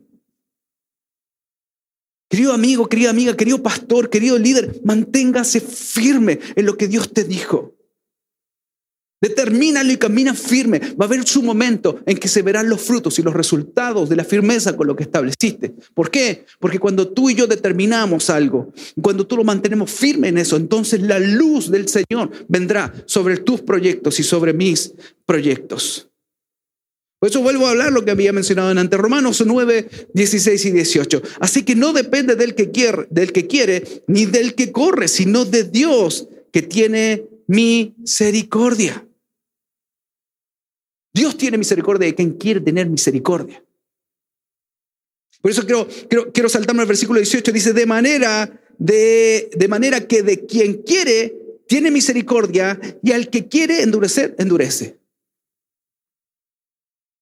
Querido 2.29 2.53
amigo, 2.53 2.87
querida 2.87 3.09
amiga, 3.09 3.35
querido 3.37 3.63
pastor, 3.63 4.09
querido 4.09 4.37
líder, 4.37 4.81
manténgase 4.83 5.61
firme 5.61 6.39
en 6.55 6.65
lo 6.65 6.77
que 6.77 6.87
Dios 6.87 7.13
te 7.13 7.23
dijo. 7.23 7.76
Determínalo 9.19 9.91
y 9.91 9.97
camina 9.97 10.33
firme. 10.35 10.79
Va 10.79 11.05
a 11.05 11.07
haber 11.07 11.27
su 11.27 11.41
momento 11.41 11.99
en 12.05 12.17
que 12.17 12.27
se 12.27 12.43
verán 12.43 12.69
los 12.69 12.81
frutos 12.81 13.17
y 13.17 13.23
los 13.23 13.33
resultados 13.33 14.09
de 14.09 14.15
la 14.15 14.23
firmeza 14.23 14.77
con 14.77 14.85
lo 14.85 14.95
que 14.95 15.03
estableciste. 15.03 15.73
¿Por 15.93 16.11
qué? 16.11 16.45
Porque 16.59 16.79
cuando 16.79 17.07
tú 17.07 17.29
y 17.29 17.35
yo 17.35 17.47
determinamos 17.47 18.29
algo, 18.29 18.71
cuando 19.01 19.25
tú 19.25 19.35
lo 19.35 19.43
mantenemos 19.43 19.89
firme 19.89 20.27
en 20.27 20.37
eso, 20.37 20.55
entonces 20.55 21.01
la 21.01 21.19
luz 21.19 21.71
del 21.71 21.87
Señor 21.89 22.29
vendrá 22.47 22.93
sobre 23.05 23.37
tus 23.37 23.61
proyectos 23.61 24.19
y 24.19 24.23
sobre 24.23 24.53
mis 24.53 24.93
proyectos. 25.25 26.09
Por 27.19 27.29
eso 27.29 27.41
vuelvo 27.41 27.65
a 27.65 27.71
hablar 27.71 27.91
lo 27.91 28.05
que 28.05 28.11
había 28.11 28.31
mencionado 28.31 28.69
en 28.69 28.77
ante 28.77 28.95
Romanos 28.95 29.43
9, 29.43 29.89
16 30.13 30.65
y 30.65 30.71
18. 30.71 31.23
Así 31.39 31.63
que 31.63 31.75
no 31.75 31.91
depende 31.91 32.35
del 32.35 32.53
que 32.53 32.69
quiere, 32.69 33.07
del 33.09 33.31
que 33.31 33.47
quiere 33.47 34.03
ni 34.05 34.27
del 34.27 34.53
que 34.53 34.71
corre, 34.71 35.07
sino 35.07 35.43
de 35.43 35.63
Dios 35.63 36.27
que 36.51 36.61
tiene 36.61 37.25
misericordia. 37.47 39.06
Dios 41.17 41.35
tiene 41.35 41.57
misericordia 41.57 42.05
de 42.05 42.13
quien 42.13 42.33
quiere 42.33 42.61
tener 42.61 42.87
misericordia. 42.87 43.63
Por 45.41 45.49
eso 45.49 45.65
quiero, 45.65 45.87
quiero, 46.07 46.31
quiero 46.31 46.47
saltarme 46.47 46.81
al 46.81 46.87
versículo 46.87 47.19
18. 47.19 47.51
Dice, 47.51 47.73
de 47.73 47.85
manera, 47.87 48.61
de, 48.77 49.49
de 49.55 49.67
manera 49.67 50.07
que 50.07 50.21
de 50.21 50.45
quien 50.45 50.83
quiere, 50.83 51.35
tiene 51.67 51.89
misericordia 51.89 52.79
y 53.01 53.13
al 53.13 53.31
que 53.31 53.47
quiere 53.47 53.81
endurecer, 53.81 54.35
endurece. 54.37 54.99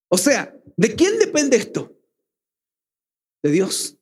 O 0.10 0.18
sea, 0.18 0.54
¿de 0.76 0.96
quién 0.96 1.18
depende 1.18 1.56
esto? 1.56 1.98
De 3.44 3.52
Dios. 3.52 3.98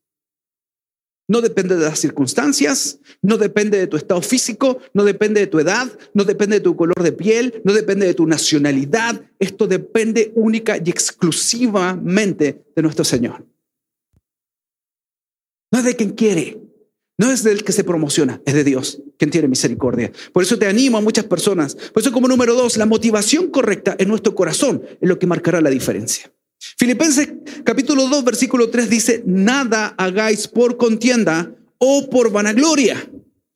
No 1.28 1.42
depende 1.42 1.78
de 1.78 1.86
las 1.86 2.00
circunstancias, 2.00 3.00
no 3.22 3.38
depende 3.38 3.78
de 3.78 3.88
tu 3.88 3.96
estado 3.96 4.22
físico, 4.22 4.80
no 4.94 5.06
depende 5.06 5.40
de 5.40 5.48
tu 5.48 5.60
edad, 5.60 5.88
no 6.14 6.26
depende 6.26 6.58
de 6.58 6.62
tu 6.62 6.76
color 6.76 7.02
de 7.02 7.14
piel, 7.14 7.62
no 7.64 7.72
depende 7.72 8.06
de 8.06 8.14
tu 8.14 8.28
nacionalidad. 8.28 9.22
Esto 9.40 9.68
depende 9.68 10.34
única 10.36 10.78
y 10.78 10.90
exclusivamente 10.90 12.66
de 12.76 12.82
nuestro 12.82 13.06
Señor. 13.06 13.46
No 15.72 15.80
es 15.80 15.86
de 15.86 15.96
quien 15.96 16.12
quiere, 16.12 16.62
no 17.18 17.32
es 17.32 17.44
del 17.44 17.64
que 17.64 17.72
se 17.72 17.84
promociona, 17.84 18.42
es 18.46 18.54
de 18.54 18.64
Dios, 18.64 19.02
quien 19.18 19.32
tiene 19.32 19.48
misericordia. 19.48 20.12
Por 20.34 20.44
eso 20.44 20.60
te 20.60 20.68
animo 20.68 20.98
a 20.98 21.02
muchas 21.02 21.26
personas. 21.26 21.76
Por 21.76 22.02
eso 22.02 22.12
como 22.12 22.28
número 22.28 22.54
dos, 22.54 22.76
la 22.76 22.86
motivación 22.86 23.50
correcta 23.50 23.96
en 23.98 24.10
nuestro 24.10 24.36
corazón 24.36 24.84
es 25.00 25.08
lo 25.08 25.18
que 25.18 25.28
marcará 25.28 25.62
la 25.62 25.70
diferencia. 25.70 26.32
Filipenses 26.78 27.30
capítulo 27.64 28.08
2, 28.08 28.24
versículo 28.24 28.70
3 28.70 28.90
dice, 28.90 29.24
nada 29.26 29.94
hagáis 29.98 30.48
por 30.48 30.78
contienda 30.78 31.52
o 31.78 32.10
por 32.10 32.32
vanagloria. 32.32 33.10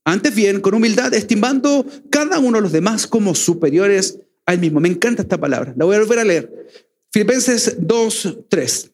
Antes 0.06 0.34
bien, 0.34 0.62
con 0.62 0.74
humildad, 0.74 1.14
estimando 1.14 1.86
cada 2.10 2.40
uno 2.40 2.58
de 2.58 2.62
los 2.62 2.72
demás 2.72 3.08
como 3.08 3.36
superiores 3.36 4.20
al 4.46 4.60
mismo. 4.60 4.80
Me 4.80 4.88
encanta 4.88 5.24
esta 5.24 5.38
palabra. 5.38 5.74
La 5.76 5.86
voy 5.86 5.96
a 5.96 6.00
volver 6.00 6.20
a 6.20 6.24
leer. 6.24 6.68
Filipenses 7.12 7.76
2, 7.80 8.38
3. 8.48 8.92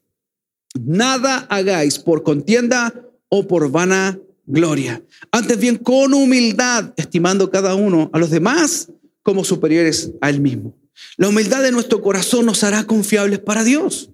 Nada 0.86 1.46
hagáis 1.50 2.00
por 2.00 2.24
contienda 2.24 2.94
o 3.30 3.48
por 3.48 3.70
vanagloria. 3.70 5.04
Antes 5.32 5.60
bien, 5.60 5.78
con 5.78 6.14
humildad, 6.14 6.94
estimando 6.98 7.52
cada 7.52 7.76
uno 7.76 8.10
a 8.12 8.18
los 8.18 8.32
demás 8.32 8.90
como 9.22 9.44
superiores 9.44 10.12
a 10.22 10.30
él 10.30 10.40
mismo. 10.40 10.76
La 11.18 11.30
humildad 11.30 11.62
de 11.62 11.72
nuestro 11.72 12.02
corazón 12.02 12.46
nos 12.46 12.64
hará 12.64 12.86
confiables 12.86 13.40
para 13.40 13.64
Dios. 13.64 14.10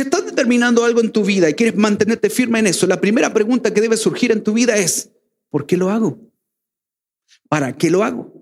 Si 0.00 0.04
estás 0.04 0.24
determinando 0.24 0.82
algo 0.82 1.02
en 1.02 1.12
tu 1.12 1.22
vida 1.22 1.50
y 1.50 1.52
quieres 1.52 1.76
mantenerte 1.76 2.30
firme 2.30 2.58
en 2.58 2.68
eso, 2.68 2.86
la 2.86 3.02
primera 3.02 3.34
pregunta 3.34 3.74
que 3.74 3.82
debe 3.82 3.98
surgir 3.98 4.32
en 4.32 4.42
tu 4.42 4.54
vida 4.54 4.78
es, 4.78 5.10
¿por 5.50 5.66
qué 5.66 5.76
lo 5.76 5.90
hago? 5.90 6.18
¿Para 7.50 7.76
qué 7.76 7.90
lo 7.90 8.02
hago? 8.02 8.32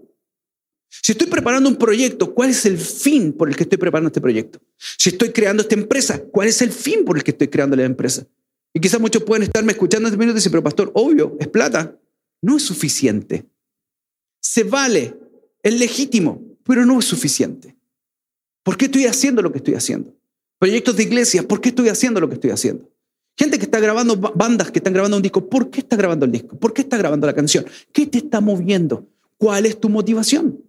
Si 0.88 1.10
estoy 1.10 1.26
preparando 1.26 1.68
un 1.68 1.74
proyecto, 1.74 2.32
¿cuál 2.32 2.50
es 2.50 2.64
el 2.64 2.78
fin 2.78 3.32
por 3.32 3.48
el 3.48 3.56
que 3.56 3.64
estoy 3.64 3.76
preparando 3.76 4.06
este 4.06 4.20
proyecto? 4.20 4.60
Si 4.76 5.08
estoy 5.08 5.32
creando 5.32 5.64
esta 5.64 5.74
empresa, 5.74 6.22
¿cuál 6.30 6.46
es 6.46 6.62
el 6.62 6.70
fin 6.70 7.04
por 7.04 7.16
el 7.16 7.24
que 7.24 7.32
estoy 7.32 7.48
creando 7.48 7.74
la 7.74 7.86
empresa? 7.86 8.24
Y 8.72 8.78
quizás 8.78 9.00
muchos 9.00 9.24
pueden 9.24 9.42
estarme 9.42 9.72
escuchando 9.72 10.06
en 10.06 10.12
este 10.12 10.18
minuto 10.20 10.36
y 10.36 10.38
decir, 10.38 10.52
pero 10.52 10.62
pastor, 10.62 10.92
obvio, 10.94 11.36
es 11.40 11.48
plata. 11.48 11.98
No 12.40 12.56
es 12.56 12.62
suficiente. 12.62 13.48
Se 14.40 14.62
vale, 14.62 15.18
es 15.64 15.76
legítimo, 15.76 16.40
pero 16.62 16.86
no 16.86 17.00
es 17.00 17.04
suficiente. 17.04 17.76
¿Por 18.62 18.76
qué 18.76 18.84
estoy 18.84 19.06
haciendo 19.06 19.42
lo 19.42 19.50
que 19.50 19.58
estoy 19.58 19.74
haciendo? 19.74 20.17
Proyectos 20.58 20.96
de 20.96 21.04
iglesia, 21.04 21.46
¿por 21.46 21.60
qué 21.60 21.68
estoy 21.68 21.88
haciendo 21.88 22.20
lo 22.20 22.28
que 22.28 22.34
estoy 22.34 22.50
haciendo? 22.50 22.90
Gente 23.36 23.58
que 23.58 23.64
está 23.64 23.78
grabando 23.78 24.16
bandas, 24.16 24.72
que 24.72 24.80
están 24.80 24.92
grabando 24.92 25.16
un 25.16 25.22
disco, 25.22 25.48
¿por 25.48 25.70
qué 25.70 25.80
está 25.80 25.96
grabando 25.96 26.26
el 26.26 26.32
disco? 26.32 26.58
¿Por 26.58 26.72
qué 26.72 26.82
está 26.82 26.96
grabando 26.96 27.26
la 27.26 27.34
canción? 27.34 27.64
¿Qué 27.92 28.06
te 28.06 28.18
está 28.18 28.40
moviendo? 28.40 29.06
¿Cuál 29.36 29.66
es 29.66 29.78
tu 29.78 29.88
motivación? 29.88 30.60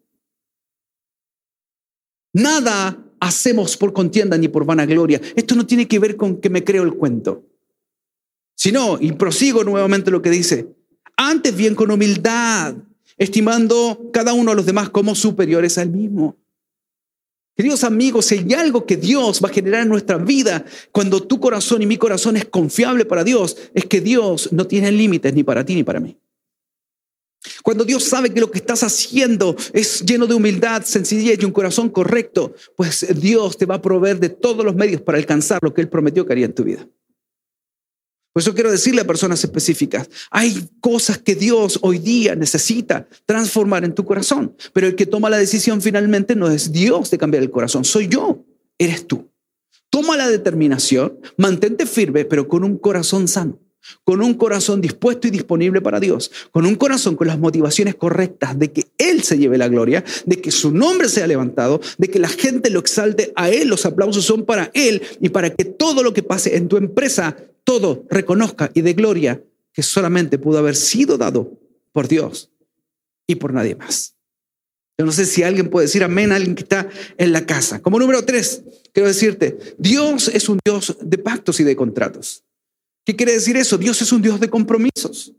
Nada 2.33 3.03
hacemos 3.19 3.75
por 3.75 3.91
contienda 3.91 4.37
ni 4.37 4.47
por 4.47 4.65
vanagloria. 4.65 5.19
Esto 5.35 5.55
no 5.55 5.65
tiene 5.65 5.87
que 5.87 5.97
ver 5.97 6.15
con 6.15 6.39
que 6.39 6.51
me 6.51 6.63
creo 6.63 6.83
el 6.83 6.93
cuento. 6.93 7.43
Sino, 8.55 8.97
y 8.99 9.13
prosigo 9.13 9.63
nuevamente 9.63 10.11
lo 10.11 10.21
que 10.21 10.29
dice, 10.29 10.67
antes 11.17 11.55
bien 11.55 11.73
con 11.73 11.89
humildad, 11.89 12.75
estimando 13.17 14.09
cada 14.13 14.33
uno 14.33 14.51
a 14.51 14.55
los 14.55 14.65
demás 14.65 14.89
como 14.89 15.15
superiores 15.15 15.77
al 15.77 15.89
mismo. 15.89 16.37
Queridos 17.59 17.83
amigos, 17.83 18.27
si 18.27 18.35
hay 18.35 18.53
algo 18.53 18.85
que 18.85 18.95
Dios 18.95 19.41
va 19.43 19.49
a 19.49 19.51
generar 19.51 19.81
en 19.81 19.89
nuestra 19.89 20.17
vida 20.17 20.63
cuando 20.93 21.21
tu 21.21 21.41
corazón 21.41 21.81
y 21.81 21.85
mi 21.85 21.97
corazón 21.97 22.37
es 22.37 22.45
confiable 22.45 23.03
para 23.03 23.25
Dios, 23.25 23.57
es 23.73 23.83
que 23.83 23.99
Dios 23.99 24.53
no 24.53 24.65
tiene 24.65 24.93
límites 24.93 25.33
ni 25.33 25.43
para 25.43 25.65
ti 25.65 25.75
ni 25.75 25.83
para 25.83 25.99
mí. 25.99 26.17
Cuando 27.61 27.83
Dios 27.83 28.05
sabe 28.05 28.33
que 28.33 28.39
lo 28.39 28.49
que 28.49 28.59
estás 28.59 28.81
haciendo 28.83 29.57
es 29.73 29.99
lleno 30.05 30.25
de 30.25 30.35
humildad, 30.35 30.83
sencillez 30.85 31.37
y 31.41 31.43
un 31.43 31.51
corazón 31.51 31.89
correcto, 31.89 32.55
pues 32.77 33.05
Dios 33.19 33.57
te 33.57 33.65
va 33.65 33.75
a 33.75 33.81
proveer 33.81 34.21
de 34.21 34.29
todos 34.29 34.63
los 34.63 34.75
medios 34.75 35.01
para 35.01 35.17
alcanzar 35.17 35.59
lo 35.61 35.73
que 35.73 35.81
Él 35.81 35.89
prometió 35.89 36.25
que 36.25 36.31
haría 36.31 36.45
en 36.45 36.55
tu 36.55 36.63
vida. 36.63 36.87
Por 38.39 38.43
eso 38.43 38.53
quiero 38.53 38.71
decirle 38.71 39.01
a 39.01 39.05
personas 39.05 39.43
específicas, 39.43 40.09
hay 40.31 40.69
cosas 40.79 41.17
que 41.17 41.35
Dios 41.35 41.77
hoy 41.81 41.99
día 41.99 42.35
necesita 42.35 43.05
transformar 43.25 43.83
en 43.83 43.93
tu 43.93 44.05
corazón, 44.05 44.55
pero 44.71 44.87
el 44.87 44.95
que 44.95 45.05
toma 45.05 45.29
la 45.29 45.37
decisión 45.37 45.81
finalmente 45.81 46.37
no 46.37 46.49
es 46.49 46.71
Dios 46.71 47.11
de 47.11 47.17
cambiar 47.17 47.43
el 47.43 47.51
corazón, 47.51 47.83
soy 47.83 48.07
yo, 48.07 48.45
eres 48.77 49.05
tú. 49.05 49.29
Toma 49.89 50.15
la 50.15 50.29
determinación, 50.29 51.19
mantente 51.35 51.85
firme, 51.85 52.23
pero 52.23 52.47
con 52.47 52.63
un 52.63 52.77
corazón 52.77 53.27
sano, 53.27 53.59
con 54.05 54.21
un 54.21 54.35
corazón 54.35 54.79
dispuesto 54.79 55.27
y 55.27 55.31
disponible 55.31 55.81
para 55.81 55.99
Dios, 55.99 56.31
con 56.51 56.65
un 56.65 56.75
corazón 56.75 57.17
con 57.17 57.27
las 57.27 57.39
motivaciones 57.39 57.95
correctas 57.95 58.57
de 58.57 58.71
que 58.71 58.87
Él 58.99 59.23
se 59.23 59.39
lleve 59.39 59.57
la 59.57 59.67
gloria, 59.67 60.03
de 60.25 60.39
que 60.39 60.51
su 60.51 60.71
nombre 60.71 61.09
sea 61.09 61.25
levantado, 61.25 61.81
de 61.97 62.09
que 62.09 62.19
la 62.19 62.29
gente 62.29 62.69
lo 62.69 62.79
exalte 62.79 63.33
a 63.35 63.49
Él, 63.49 63.69
los 63.69 63.87
aplausos 63.87 64.23
son 64.23 64.45
para 64.45 64.69
Él 64.75 65.01
y 65.19 65.29
para 65.29 65.49
que 65.49 65.65
todo 65.65 66.03
lo 66.03 66.13
que 66.13 66.21
pase 66.21 66.55
en 66.55 66.67
tu 66.67 66.77
empresa 66.77 67.35
todo 67.63 68.05
reconozca 68.09 68.69
y 68.73 68.81
de 68.81 68.93
gloria 68.93 69.41
que 69.73 69.81
solamente 69.81 70.37
pudo 70.37 70.59
haber 70.59 70.75
sido 70.75 71.17
dado 71.17 71.59
por 71.91 72.07
Dios 72.07 72.51
y 73.25 73.35
por 73.35 73.53
nadie 73.53 73.75
más. 73.75 74.15
Yo 74.97 75.05
no 75.05 75.13
sé 75.13 75.25
si 75.25 75.43
alguien 75.43 75.69
puede 75.69 75.85
decir 75.85 76.03
amén 76.03 76.33
a 76.33 76.35
alguien 76.35 76.55
que 76.55 76.63
está 76.63 76.89
en 77.17 77.31
la 77.31 77.45
casa. 77.45 77.81
Como 77.81 77.99
número 77.99 78.25
tres, 78.25 78.63
quiero 78.91 79.07
decirte, 79.07 79.57
Dios 79.77 80.27
es 80.27 80.49
un 80.49 80.59
Dios 80.65 80.97
de 81.01 81.17
pactos 81.17 81.61
y 81.61 81.63
de 81.63 81.75
contratos. 81.75 82.43
¿Qué 83.05 83.15
quiere 83.15 83.31
decir 83.31 83.55
eso? 83.55 83.77
Dios 83.77 84.01
es 84.01 84.11
un 84.11 84.21
Dios 84.21 84.41
de 84.41 84.49
compromisos. 84.49 85.33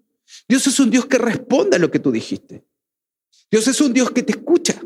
Dios 0.48 0.66
es 0.66 0.80
un 0.80 0.90
Dios 0.90 1.04
que 1.04 1.18
responde 1.18 1.76
a 1.76 1.78
lo 1.78 1.90
que 1.90 1.98
tú 1.98 2.10
dijiste. 2.10 2.64
Dios 3.50 3.66
es 3.68 3.80
un 3.80 3.92
Dios 3.92 4.10
que 4.10 4.22
te 4.22 4.32
escucha. 4.32 4.80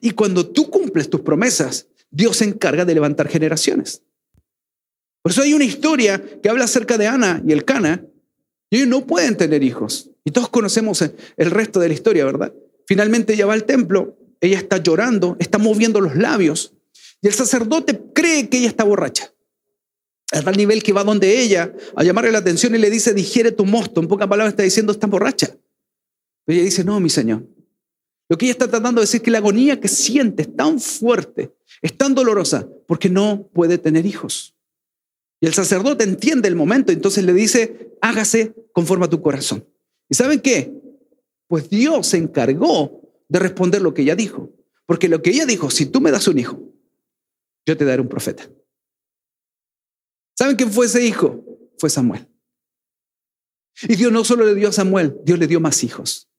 Y 0.00 0.10
cuando 0.10 0.46
tú 0.46 0.70
cumples 0.70 1.08
tus 1.08 1.20
promesas, 1.20 1.88
Dios 2.10 2.38
se 2.38 2.44
encarga 2.44 2.84
de 2.84 2.94
levantar 2.94 3.28
generaciones. 3.28 4.02
Por 5.22 5.32
eso 5.32 5.42
hay 5.42 5.54
una 5.54 5.64
historia 5.64 6.22
que 6.42 6.48
habla 6.48 6.64
acerca 6.64 6.98
de 6.98 7.06
Ana 7.06 7.42
y 7.46 7.52
el 7.52 7.64
Cana, 7.64 8.04
y 8.70 8.76
ellos 8.76 8.88
no 8.88 9.06
pueden 9.06 9.36
tener 9.36 9.62
hijos. 9.62 10.10
Y 10.24 10.30
todos 10.30 10.48
conocemos 10.48 11.02
el 11.02 11.50
resto 11.50 11.80
de 11.80 11.88
la 11.88 11.94
historia, 11.94 12.24
¿verdad? 12.24 12.52
Finalmente 12.86 13.34
ella 13.34 13.46
va 13.46 13.54
al 13.54 13.64
templo, 13.64 14.18
ella 14.40 14.58
está 14.58 14.78
llorando, 14.78 15.36
está 15.38 15.58
moviendo 15.58 16.00
los 16.00 16.16
labios, 16.16 16.74
y 17.22 17.26
el 17.26 17.32
sacerdote 17.32 17.98
cree 18.12 18.50
que 18.50 18.58
ella 18.58 18.68
está 18.68 18.84
borracha. 18.84 19.32
A 20.32 20.42
tal 20.42 20.56
nivel 20.56 20.82
que 20.82 20.92
va 20.92 21.04
donde 21.04 21.40
ella 21.40 21.72
a 21.96 22.04
llamarle 22.04 22.32
la 22.32 22.38
atención 22.38 22.74
y 22.74 22.78
le 22.78 22.90
dice, 22.90 23.14
digiere 23.14 23.52
tu 23.52 23.64
mosto. 23.64 24.00
En 24.00 24.08
pocas 24.08 24.28
palabras 24.28 24.52
está 24.52 24.62
diciendo, 24.62 24.92
está 24.92 25.06
borracha. 25.06 25.56
Pero 26.44 26.56
ella 26.56 26.64
dice, 26.64 26.84
no, 26.84 27.00
mi 27.00 27.10
señor. 27.10 27.46
Lo 28.28 28.38
que 28.38 28.46
ella 28.46 28.52
está 28.52 28.68
tratando 28.68 29.00
de 29.00 29.04
decir 29.04 29.18
es 29.18 29.22
que 29.24 29.30
la 29.30 29.38
agonía 29.38 29.80
que 29.80 29.88
siente 29.88 30.42
es 30.42 30.56
tan 30.56 30.80
fuerte, 30.80 31.54
es 31.82 31.96
tan 31.96 32.14
dolorosa, 32.14 32.68
porque 32.86 33.10
no 33.10 33.48
puede 33.52 33.78
tener 33.78 34.06
hijos. 34.06 34.56
Y 35.40 35.46
el 35.46 35.54
sacerdote 35.54 36.04
entiende 36.04 36.48
el 36.48 36.56
momento, 36.56 36.90
entonces 36.90 37.24
le 37.24 37.34
dice, 37.34 37.96
hágase 38.00 38.54
conforme 38.72 39.04
a 39.04 39.10
tu 39.10 39.20
corazón. 39.20 39.66
¿Y 40.08 40.14
saben 40.14 40.40
qué? 40.40 40.72
Pues 41.48 41.68
Dios 41.68 42.06
se 42.06 42.16
encargó 42.16 43.02
de 43.28 43.38
responder 43.38 43.82
lo 43.82 43.92
que 43.92 44.02
ella 44.02 44.16
dijo. 44.16 44.52
Porque 44.86 45.08
lo 45.08 45.22
que 45.22 45.30
ella 45.30 45.46
dijo, 45.46 45.70
si 45.70 45.86
tú 45.86 46.00
me 46.00 46.10
das 46.10 46.28
un 46.28 46.38
hijo, 46.38 46.60
yo 47.66 47.76
te 47.76 47.84
daré 47.84 48.02
un 48.02 48.08
profeta. 48.08 48.48
¿Saben 50.36 50.56
quién 50.56 50.70
fue 50.70 50.86
ese 50.86 51.04
hijo? 51.04 51.44
Fue 51.78 51.90
Samuel. 51.90 52.28
Y 53.82 53.96
Dios 53.96 54.12
no 54.12 54.24
solo 54.24 54.44
le 54.46 54.54
dio 54.54 54.68
a 54.68 54.72
Samuel, 54.72 55.18
Dios 55.24 55.38
le 55.38 55.46
dio 55.46 55.60
más 55.60 55.82
hijos. 55.84 56.30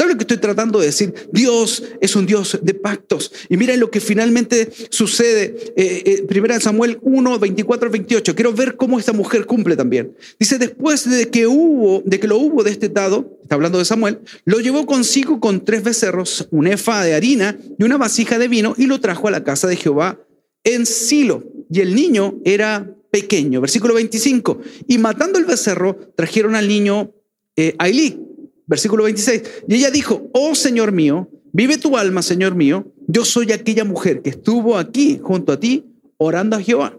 ¿Saben 0.00 0.14
lo 0.14 0.16
que 0.16 0.22
estoy 0.22 0.38
tratando 0.38 0.80
de 0.80 0.86
decir? 0.86 1.12
Dios 1.30 1.82
es 2.00 2.16
un 2.16 2.24
Dios 2.24 2.58
de 2.62 2.72
pactos. 2.72 3.30
Y 3.50 3.58
miren 3.58 3.80
lo 3.80 3.90
que 3.90 4.00
finalmente 4.00 4.72
sucede. 4.88 5.74
Eh, 5.76 6.24
eh, 6.26 6.60
Samuel 6.60 6.98
1, 7.02 7.38
24 7.38 7.90
28. 7.90 8.34
Quiero 8.34 8.54
ver 8.54 8.76
cómo 8.76 8.98
esta 8.98 9.12
mujer 9.12 9.44
cumple 9.44 9.76
también. 9.76 10.16
Dice, 10.38 10.56
después 10.56 11.06
de 11.06 11.28
que 11.28 11.46
hubo, 11.46 12.02
de 12.06 12.18
que 12.18 12.28
lo 12.28 12.38
hubo 12.38 12.62
destetado, 12.62 13.38
está 13.42 13.56
hablando 13.56 13.76
de 13.76 13.84
Samuel, 13.84 14.20
lo 14.46 14.60
llevó 14.60 14.86
consigo 14.86 15.38
con 15.38 15.66
tres 15.66 15.84
becerros, 15.84 16.48
un 16.50 16.66
efa 16.66 17.04
de 17.04 17.12
harina 17.12 17.58
y 17.78 17.84
una 17.84 17.98
vasija 17.98 18.38
de 18.38 18.48
vino 18.48 18.74
y 18.78 18.86
lo 18.86 19.00
trajo 19.00 19.28
a 19.28 19.30
la 19.30 19.44
casa 19.44 19.68
de 19.68 19.76
Jehová 19.76 20.18
en 20.64 20.86
Silo. 20.86 21.44
Y 21.70 21.80
el 21.80 21.94
niño 21.94 22.40
era 22.46 22.90
pequeño. 23.10 23.60
Versículo 23.60 23.92
25. 23.92 24.62
Y 24.88 24.96
matando 24.96 25.38
el 25.38 25.44
becerro, 25.44 25.94
trajeron 26.16 26.54
al 26.54 26.68
niño 26.68 27.12
eh, 27.54 27.74
a 27.78 27.90
Elí 27.90 28.29
Versículo 28.70 29.02
26. 29.02 29.64
Y 29.66 29.74
ella 29.74 29.90
dijo, 29.90 30.30
oh 30.32 30.54
Señor 30.54 30.92
mío, 30.92 31.28
vive 31.52 31.76
tu 31.76 31.96
alma, 31.96 32.22
Señor 32.22 32.54
mío, 32.54 32.86
yo 33.08 33.24
soy 33.24 33.50
aquella 33.50 33.84
mujer 33.84 34.22
que 34.22 34.30
estuvo 34.30 34.78
aquí 34.78 35.18
junto 35.20 35.50
a 35.50 35.58
ti 35.58 35.84
orando 36.18 36.54
a 36.54 36.62
Jehová. 36.62 36.96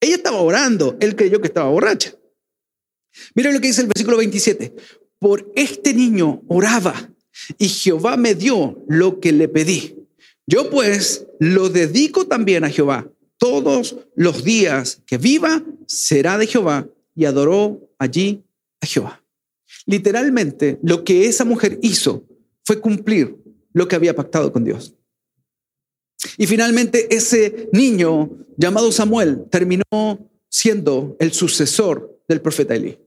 Ella 0.00 0.16
estaba 0.16 0.40
orando, 0.40 0.96
él 1.00 1.14
creyó 1.14 1.38
que 1.42 1.48
estaba 1.48 1.68
borracha. 1.68 2.14
Mira 3.34 3.52
lo 3.52 3.60
que 3.60 3.66
dice 3.66 3.82
el 3.82 3.88
versículo 3.88 4.16
27. 4.16 4.74
Por 5.18 5.52
este 5.54 5.92
niño 5.92 6.42
oraba 6.48 7.12
y 7.58 7.68
Jehová 7.68 8.16
me 8.16 8.34
dio 8.34 8.82
lo 8.88 9.20
que 9.20 9.32
le 9.32 9.48
pedí. 9.48 9.94
Yo 10.46 10.70
pues 10.70 11.26
lo 11.38 11.68
dedico 11.68 12.26
también 12.26 12.64
a 12.64 12.70
Jehová 12.70 13.06
todos 13.36 13.96
los 14.16 14.44
días 14.44 15.02
que 15.04 15.18
viva 15.18 15.62
será 15.86 16.38
de 16.38 16.46
Jehová 16.46 16.88
y 17.14 17.26
adoró 17.26 17.86
allí 17.98 18.42
a 18.80 18.86
Jehová. 18.86 19.21
Literalmente, 19.86 20.78
lo 20.82 21.04
que 21.04 21.26
esa 21.26 21.44
mujer 21.44 21.78
hizo 21.82 22.24
fue 22.64 22.80
cumplir 22.80 23.36
lo 23.72 23.88
que 23.88 23.96
había 23.96 24.14
pactado 24.14 24.52
con 24.52 24.64
Dios. 24.64 24.94
Y 26.38 26.46
finalmente 26.46 27.14
ese 27.14 27.68
niño 27.72 28.30
llamado 28.56 28.92
Samuel 28.92 29.44
terminó 29.50 29.82
siendo 30.48 31.16
el 31.18 31.32
sucesor 31.32 32.20
del 32.28 32.40
profeta 32.40 32.74
Elí. 32.74 32.98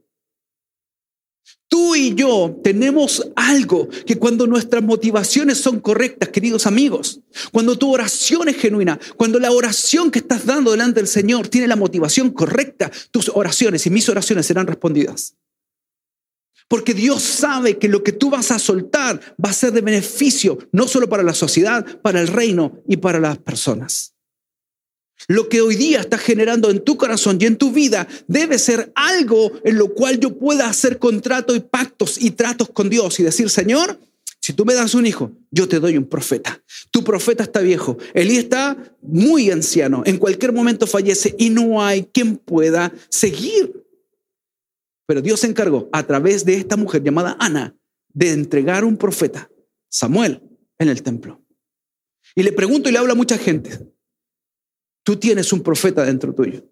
Tú 1.68 1.96
y 1.96 2.14
yo 2.16 2.60
tenemos 2.64 3.32
algo 3.36 3.88
que 4.06 4.18
cuando 4.18 4.48
nuestras 4.48 4.84
motivaciones 4.84 5.58
son 5.58 5.80
correctas, 5.80 6.30
queridos 6.30 6.68
amigos, 6.68 7.22
cuando 7.52 7.78
tu 7.78 7.92
oración 7.92 8.50
es 8.50 8.58
genuina, 8.58 9.00
cuando 9.18 9.40
la 9.40 9.52
oración 9.52 10.12
que 10.12 10.20
estás 10.20 10.46
dando 10.46 10.72
delante 10.72 11.00
del 11.00 11.08
Señor 11.08 11.48
tiene 11.48 11.68
la 11.68 11.76
motivación 11.76 12.32
correcta, 12.32 12.92
tus 13.12 13.30
oraciones 13.30 13.86
y 13.86 13.90
mis 13.90 14.08
oraciones 14.10 14.46
serán 14.46 14.68
respondidas. 14.68 15.36
Porque 16.68 16.94
Dios 16.94 17.22
sabe 17.22 17.78
que 17.78 17.88
lo 17.88 18.04
que 18.04 18.12
tú 18.12 18.30
vas 18.30 18.52
a 18.52 18.60
soltar 18.60 19.20
va 19.44 19.50
a 19.50 19.54
ser 19.54 19.72
de 19.72 19.82
beneficio, 19.82 20.58
no 20.72 20.88
solo 20.88 21.08
para 21.08 21.24
la 21.24 21.34
sociedad, 21.34 21.86
para 22.02 22.20
el 22.22 22.28
reino 22.28 22.82
y 22.88 22.98
para 22.98 23.20
las 23.20 23.38
personas. 23.38 24.16
Lo 25.28 25.48
que 25.48 25.62
hoy 25.62 25.76
día 25.76 26.02
está 26.02 26.18
generando 26.18 26.70
en 26.70 26.84
tu 26.84 26.98
corazón 26.98 27.38
y 27.40 27.46
en 27.46 27.58
tu 27.58 27.72
vida 27.72 28.08
debe 28.28 28.60
ser 28.60 28.92
algo 28.96 29.52
en 29.64 29.78
lo 29.78 29.94
cual 29.94 30.20
yo 30.20 30.38
pueda 30.38 30.68
hacer 30.68 31.00
contratos 31.00 31.56
y 31.56 31.62
pactos 31.62 32.22
y 32.22 32.32
tratos 32.32 32.70
con 32.70 32.90
Dios 32.90 33.20
y 33.20 33.24
decir, 33.24 33.50
Señor, 33.50 34.00
si 34.42 34.54
tú 34.54 34.66
me 34.66 34.76
das 34.76 34.94
un 34.94 35.08
hijo, 35.08 35.32
yo 35.50 35.68
te 35.68 35.80
doy 35.80 35.98
un 35.98 36.06
profeta. 36.06 36.62
Tu 36.92 37.04
profeta 37.04 37.44
está 37.44 37.62
viejo, 37.62 37.98
Elí 38.14 38.38
está 38.38 38.78
muy 39.02 39.50
anciano, 39.50 40.04
en 40.06 40.18
cualquier 40.18 40.54
momento 40.54 40.86
fallece 40.86 41.34
y 41.40 41.50
no 41.50 41.82
hay 41.82 42.04
quien 42.04 42.38
pueda 42.38 42.94
seguir. 43.10 43.85
Pero 45.06 45.22
Dios 45.22 45.40
se 45.40 45.48
encargó 45.48 45.90
a 45.92 46.04
través 46.04 46.46
de 46.46 46.56
esta 46.56 46.78
mujer 46.78 47.04
llamada 47.04 47.38
Ana 47.40 47.76
de 48.14 48.32
entregar 48.32 48.86
un 48.86 48.98
profeta, 48.98 49.50
Samuel, 49.90 50.42
en 50.80 50.90
el 50.90 51.04
templo. 51.04 51.42
Y 52.34 52.44
le 52.44 52.52
pregunto 52.52 52.90
y 52.90 52.92
le 52.92 52.98
habla 52.98 53.14
a 53.14 53.18
mucha 53.18 53.38
gente, 53.38 53.80
tú 55.04 55.16
tienes 55.18 55.54
un 55.54 55.62
profeta 55.62 56.04
dentro 56.04 56.34
tuyo. 56.34 56.64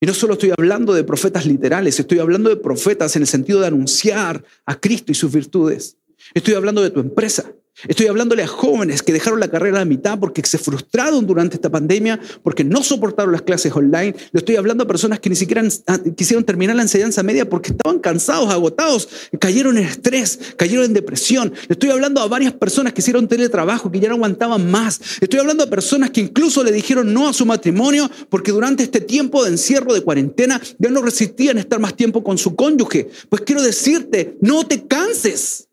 Y 0.00 0.06
no 0.06 0.14
solo 0.14 0.34
estoy 0.34 0.52
hablando 0.56 0.94
de 0.94 1.04
profetas 1.04 1.46
literales, 1.46 1.98
estoy 1.98 2.20
hablando 2.20 2.48
de 2.50 2.56
profetas 2.56 3.16
en 3.16 3.22
el 3.22 3.28
sentido 3.28 3.60
de 3.60 3.66
anunciar 3.66 4.44
a 4.64 4.78
Cristo 4.80 5.12
y 5.12 5.14
sus 5.14 5.32
virtudes. 5.32 5.98
Estoy 6.34 6.54
hablando 6.54 6.82
de 6.82 6.90
tu 6.90 7.00
empresa, 7.00 7.52
Estoy 7.86 8.08
hablándole 8.08 8.42
a 8.42 8.48
jóvenes 8.48 9.02
que 9.02 9.12
dejaron 9.12 9.38
la 9.38 9.48
carrera 9.48 9.76
a 9.76 9.80
la 9.80 9.84
mitad 9.84 10.18
porque 10.18 10.42
se 10.44 10.58
frustraron 10.58 11.26
durante 11.26 11.54
esta 11.56 11.70
pandemia, 11.70 12.18
porque 12.42 12.64
no 12.64 12.82
soportaron 12.82 13.30
las 13.30 13.42
clases 13.42 13.72
online. 13.72 14.16
Le 14.32 14.38
estoy 14.38 14.56
hablando 14.56 14.82
a 14.82 14.86
personas 14.88 15.20
que 15.20 15.30
ni 15.30 15.36
siquiera 15.36 15.62
ah, 15.86 15.98
quisieron 16.16 16.44
terminar 16.44 16.74
la 16.74 16.82
enseñanza 16.82 17.22
media 17.22 17.48
porque 17.48 17.70
estaban 17.70 18.00
cansados, 18.00 18.50
agotados, 18.50 19.08
cayeron 19.38 19.78
en 19.78 19.84
estrés, 19.84 20.40
cayeron 20.56 20.86
en 20.86 20.92
depresión. 20.92 21.52
Le 21.68 21.74
estoy 21.74 21.90
hablando 21.90 22.20
a 22.20 22.26
varias 22.26 22.52
personas 22.52 22.92
que 22.92 23.00
hicieron 23.00 23.28
teletrabajo, 23.28 23.92
que 23.92 24.00
ya 24.00 24.08
no 24.08 24.16
aguantaban 24.16 24.68
más. 24.68 25.00
Estoy 25.20 25.38
hablando 25.38 25.62
a 25.62 25.70
personas 25.70 26.10
que 26.10 26.20
incluso 26.20 26.64
le 26.64 26.72
dijeron 26.72 27.14
no 27.14 27.28
a 27.28 27.32
su 27.32 27.46
matrimonio 27.46 28.10
porque 28.28 28.50
durante 28.50 28.82
este 28.82 29.00
tiempo 29.00 29.44
de 29.44 29.50
encierro, 29.50 29.94
de 29.94 30.00
cuarentena, 30.00 30.60
ya 30.78 30.90
no 30.90 31.00
resistían 31.00 31.58
estar 31.58 31.78
más 31.78 31.94
tiempo 31.94 32.24
con 32.24 32.38
su 32.38 32.56
cónyuge. 32.56 33.08
Pues 33.28 33.42
quiero 33.42 33.62
decirte, 33.62 34.36
no 34.40 34.66
te 34.66 34.86
canses. 34.86 35.67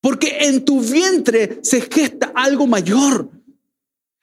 Porque 0.00 0.38
en 0.40 0.64
tu 0.64 0.80
vientre 0.80 1.60
se 1.62 1.80
gesta 1.82 2.32
algo 2.34 2.66
mayor. 2.66 3.30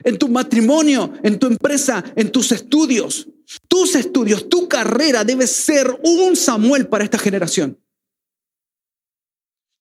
En 0.04 0.18
tu 0.18 0.28
matrimonio, 0.28 1.13
en 1.24 1.38
tu 1.38 1.48
empresa, 1.48 2.04
en 2.16 2.32
tus 2.32 2.52
estudios. 2.52 3.28
Tus 3.68 3.96
estudios, 3.96 4.50
tu 4.50 4.68
carrera 4.68 5.24
debe 5.24 5.48
ser 5.48 6.00
un 6.04 6.36
Samuel 6.36 6.88
para 6.88 7.04
esta 7.04 7.18
generación. 7.18 7.80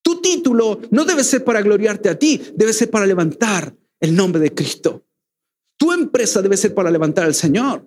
Tu 0.02 0.20
título 0.20 0.80
no 0.90 1.04
debe 1.04 1.24
ser 1.24 1.42
para 1.42 1.62
gloriarte 1.62 2.08
a 2.08 2.18
ti, 2.18 2.40
debe 2.54 2.72
ser 2.72 2.90
para 2.90 3.06
levantar 3.06 3.74
el 3.98 4.14
nombre 4.14 4.40
de 4.40 4.54
Cristo. 4.54 5.04
Tu 5.76 5.92
empresa 5.92 6.40
debe 6.42 6.56
ser 6.56 6.74
para 6.74 6.90
levantar 6.90 7.24
al 7.24 7.34
Señor. 7.34 7.84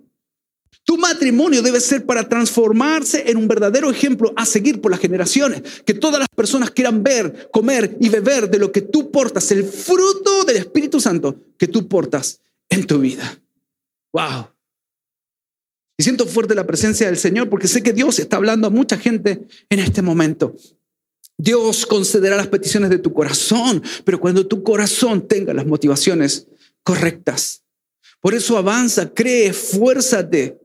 Tu 0.89 0.97
matrimonio 0.97 1.62
debe 1.62 1.80
ser 1.82 2.04
para 2.04 2.28
transformarse 2.28 3.30
en 3.30 3.38
un 3.38 3.47
verdadero 3.47 3.91
ejemplo 3.91 4.34
a 4.36 4.43
seguir 4.43 4.82
por 4.82 4.89
las 4.89 4.99
generaciones. 4.99 5.84
Que 5.86 5.93
todas 5.93 6.17
las 6.17 6.28
personas 6.36 6.71
quieran 6.71 7.04
ver, 7.04 7.47
comer 7.52 7.95
y 7.99 8.10
beber 8.10 8.49
de 8.49 8.58
lo 8.58 8.71
que 8.71 8.82
tú 8.82 9.12
portas, 9.12 9.52
el 9.52 9.65
fruto 9.65 10.45
del 10.45 10.58
Espíritu 10.58 10.99
Santo 10.99 11.43
que 11.60 11.67
tú 11.67 11.88
portas 11.88 12.41
en 12.69 12.88
tu 12.88 12.97
vida. 12.97 13.39
Wow. 14.13 14.47
Y 15.95 16.02
siento 16.02 16.25
fuerte 16.25 16.56
la 16.56 16.65
presencia 16.65 17.06
del 17.06 17.17
Señor 17.17 17.49
porque 17.49 17.67
sé 17.67 17.84
que 17.84 17.93
Dios 17.93 18.17
está 18.17 18.38
hablando 18.38 18.65
a 18.65 18.71
mucha 18.71 18.97
gente 18.97 19.45
en 19.69 19.78
este 19.78 20.02
momento. 20.02 20.56
Dios 21.38 21.86
concederá 21.86 22.36
las 22.36 22.47
peticiones 22.47 22.89
de 22.89 22.97
tu 22.97 23.13
corazón, 23.13 23.84
pero 24.06 24.19
cuando 24.19 24.47
tu 24.47 24.63
corazón 24.63 25.28
tenga 25.28 25.54
las 25.54 25.67
motivaciones 25.67 26.47
correctas. 26.82 27.63
Por 28.21 28.34
eso 28.34 28.58
avanza, 28.58 29.13
cree, 29.13 29.49
esfuérzate. 29.49 30.58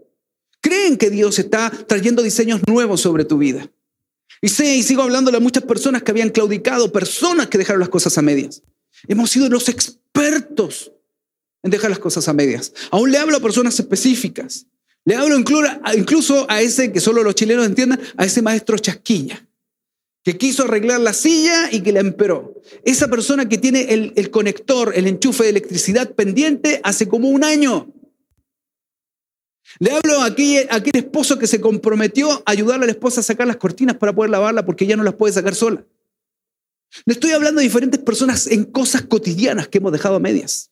Que 0.99 1.11
Dios 1.11 1.39
está 1.39 1.71
trayendo 1.71 2.23
diseños 2.23 2.61
nuevos 2.67 3.01
sobre 3.01 3.25
tu 3.25 3.39
vida. 3.39 3.71
Y 4.41 4.49
sé, 4.49 4.77
y 4.77 4.83
sigo 4.83 5.03
hablándole 5.03 5.39
a 5.39 5.41
muchas 5.41 5.65
personas 5.65 6.03
que 6.03 6.11
habían 6.11 6.31
claudicado, 6.31 6.93
personas 6.93 7.49
que 7.49 7.59
dejaron 7.59 7.81
las 7.81 7.89
cosas 7.89 8.17
a 8.19 8.23
medias. 8.23 8.63
Hemos 9.09 9.31
sido 9.31 9.49
los 9.49 9.69
expertos 9.69 10.93
en 11.63 11.71
dejar 11.71 11.91
las 11.91 11.99
cosas 11.99 12.29
a 12.29 12.33
medias. 12.33 12.73
Aún 12.91 13.11
le 13.11 13.19
hablo 13.19 13.37
a 13.37 13.41
personas 13.41 13.79
específicas. 13.79 14.67
Le 15.05 15.15
hablo 15.17 15.37
incluso 15.39 16.47
a 16.49 16.61
ese 16.61 16.93
que 16.93 17.01
solo 17.01 17.23
los 17.23 17.35
chilenos 17.35 17.67
entiendan, 17.67 18.01
a 18.17 18.25
ese 18.25 18.43
maestro 18.43 18.79
chasquilla 18.79 19.47
que 20.25 20.39
quiso 20.39 20.65
arreglar 20.65 21.01
la 21.01 21.13
silla 21.13 21.69
y 21.71 21.83
que 21.83 21.93
la 21.93 22.01
emperó. 22.01 22.55
Esa 22.85 23.09
persona 23.09 23.47
que 23.47 23.59
tiene 23.59 23.93
el, 23.93 24.31
conector, 24.31 24.93
el 24.97 25.07
enchufe 25.07 25.45
de 25.45 25.51
electricidad 25.51 26.13
pendiente 26.15 26.81
hace 26.83 27.07
como 27.07 27.29
un 27.29 27.45
año. 27.45 27.93
Le 29.81 29.91
hablo 29.91 30.21
a 30.21 30.27
aquel, 30.27 30.69
esposo 30.95 31.39
que 31.39 31.47
se 31.47 31.61
comprometió 31.61 32.31
a 32.31 32.43
ayudarle 32.47 32.85
a 32.85 32.87
la 32.87 32.93
esposa 32.93 33.21
a 33.21 33.25
sacar 33.25 33.47
las 33.47 33.57
cortinas 33.57 33.97
para 33.97 34.15
poder 34.15 34.31
lavarla 34.31 34.65
porque 34.65 34.85
ella 34.85 34.97
no 34.97 35.03
las 35.03 35.15
puede 35.15 35.33
sacar 35.33 35.55
sola. 35.55 35.85
Le 37.07 37.15
estoy 37.15 37.33
hablando 37.33 37.61
a 37.61 37.65
diferentes 37.65 38.01
personas 38.01 38.47
en 38.47 38.65
cosas 38.65 39.03
cotidianas 39.03 39.69
que 39.69 39.79
hemos 39.79 39.93
dejado 39.93 40.17
a 40.17 40.21
medias. 40.21 40.71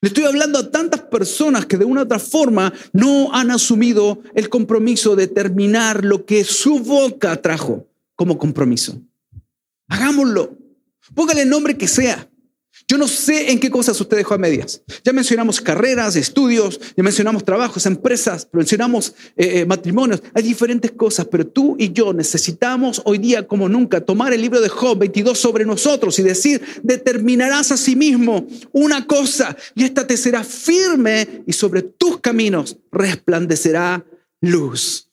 Le 0.00 0.08
estoy 0.08 0.24
hablando 0.24 0.58
a 0.58 0.70
tantas 0.70 1.00
personas 1.02 1.64
que 1.64 1.78
de 1.78 1.84
una 1.84 2.02
u 2.02 2.04
otra 2.04 2.18
forma 2.18 2.72
no 2.92 3.32
han 3.32 3.50
asumido 3.50 4.20
el 4.34 4.48
compromiso 4.48 5.16
de 5.16 5.28
terminar 5.28 6.04
lo 6.04 6.26
que 6.26 6.44
su 6.44 6.80
boca 6.80 7.40
trajo 7.40 7.86
como 8.14 8.36
compromiso. 8.36 9.00
Hagámoslo. 9.88 10.58
Póngale 11.14 11.42
el 11.42 11.48
nombre 11.48 11.78
que 11.78 11.88
sea. 11.88 12.28
Yo 12.86 12.98
no 12.98 13.08
sé 13.08 13.50
en 13.50 13.60
qué 13.60 13.70
cosas 13.70 13.98
usted 14.00 14.18
dejó 14.18 14.34
a 14.34 14.38
medias. 14.38 14.82
Ya 15.04 15.12
mencionamos 15.12 15.60
carreras, 15.60 16.16
estudios, 16.16 16.80
ya 16.96 17.02
mencionamos 17.02 17.44
trabajos, 17.44 17.86
empresas, 17.86 18.48
mencionamos 18.52 19.14
eh, 19.36 19.60
eh, 19.60 19.66
matrimonios. 19.66 20.22
Hay 20.34 20.42
diferentes 20.42 20.92
cosas, 20.92 21.26
pero 21.30 21.46
tú 21.46 21.76
y 21.78 21.92
yo 21.92 22.12
necesitamos 22.12 23.00
hoy 23.04 23.18
día 23.18 23.46
como 23.46 23.68
nunca 23.68 24.00
tomar 24.00 24.32
el 24.32 24.42
libro 24.42 24.60
de 24.60 24.68
Job 24.68 24.98
22 24.98 25.38
sobre 25.38 25.64
nosotros 25.64 26.18
y 26.18 26.22
decir, 26.22 26.60
determinarás 26.82 27.72
a 27.72 27.76
sí 27.76 27.96
mismo 27.96 28.46
una 28.72 29.06
cosa 29.06 29.56
y 29.74 29.84
esta 29.84 30.06
te 30.06 30.16
será 30.16 30.44
firme 30.44 31.42
y 31.46 31.52
sobre 31.52 31.82
tus 31.82 32.20
caminos 32.20 32.76
resplandecerá 32.92 34.04
luz. 34.40 35.03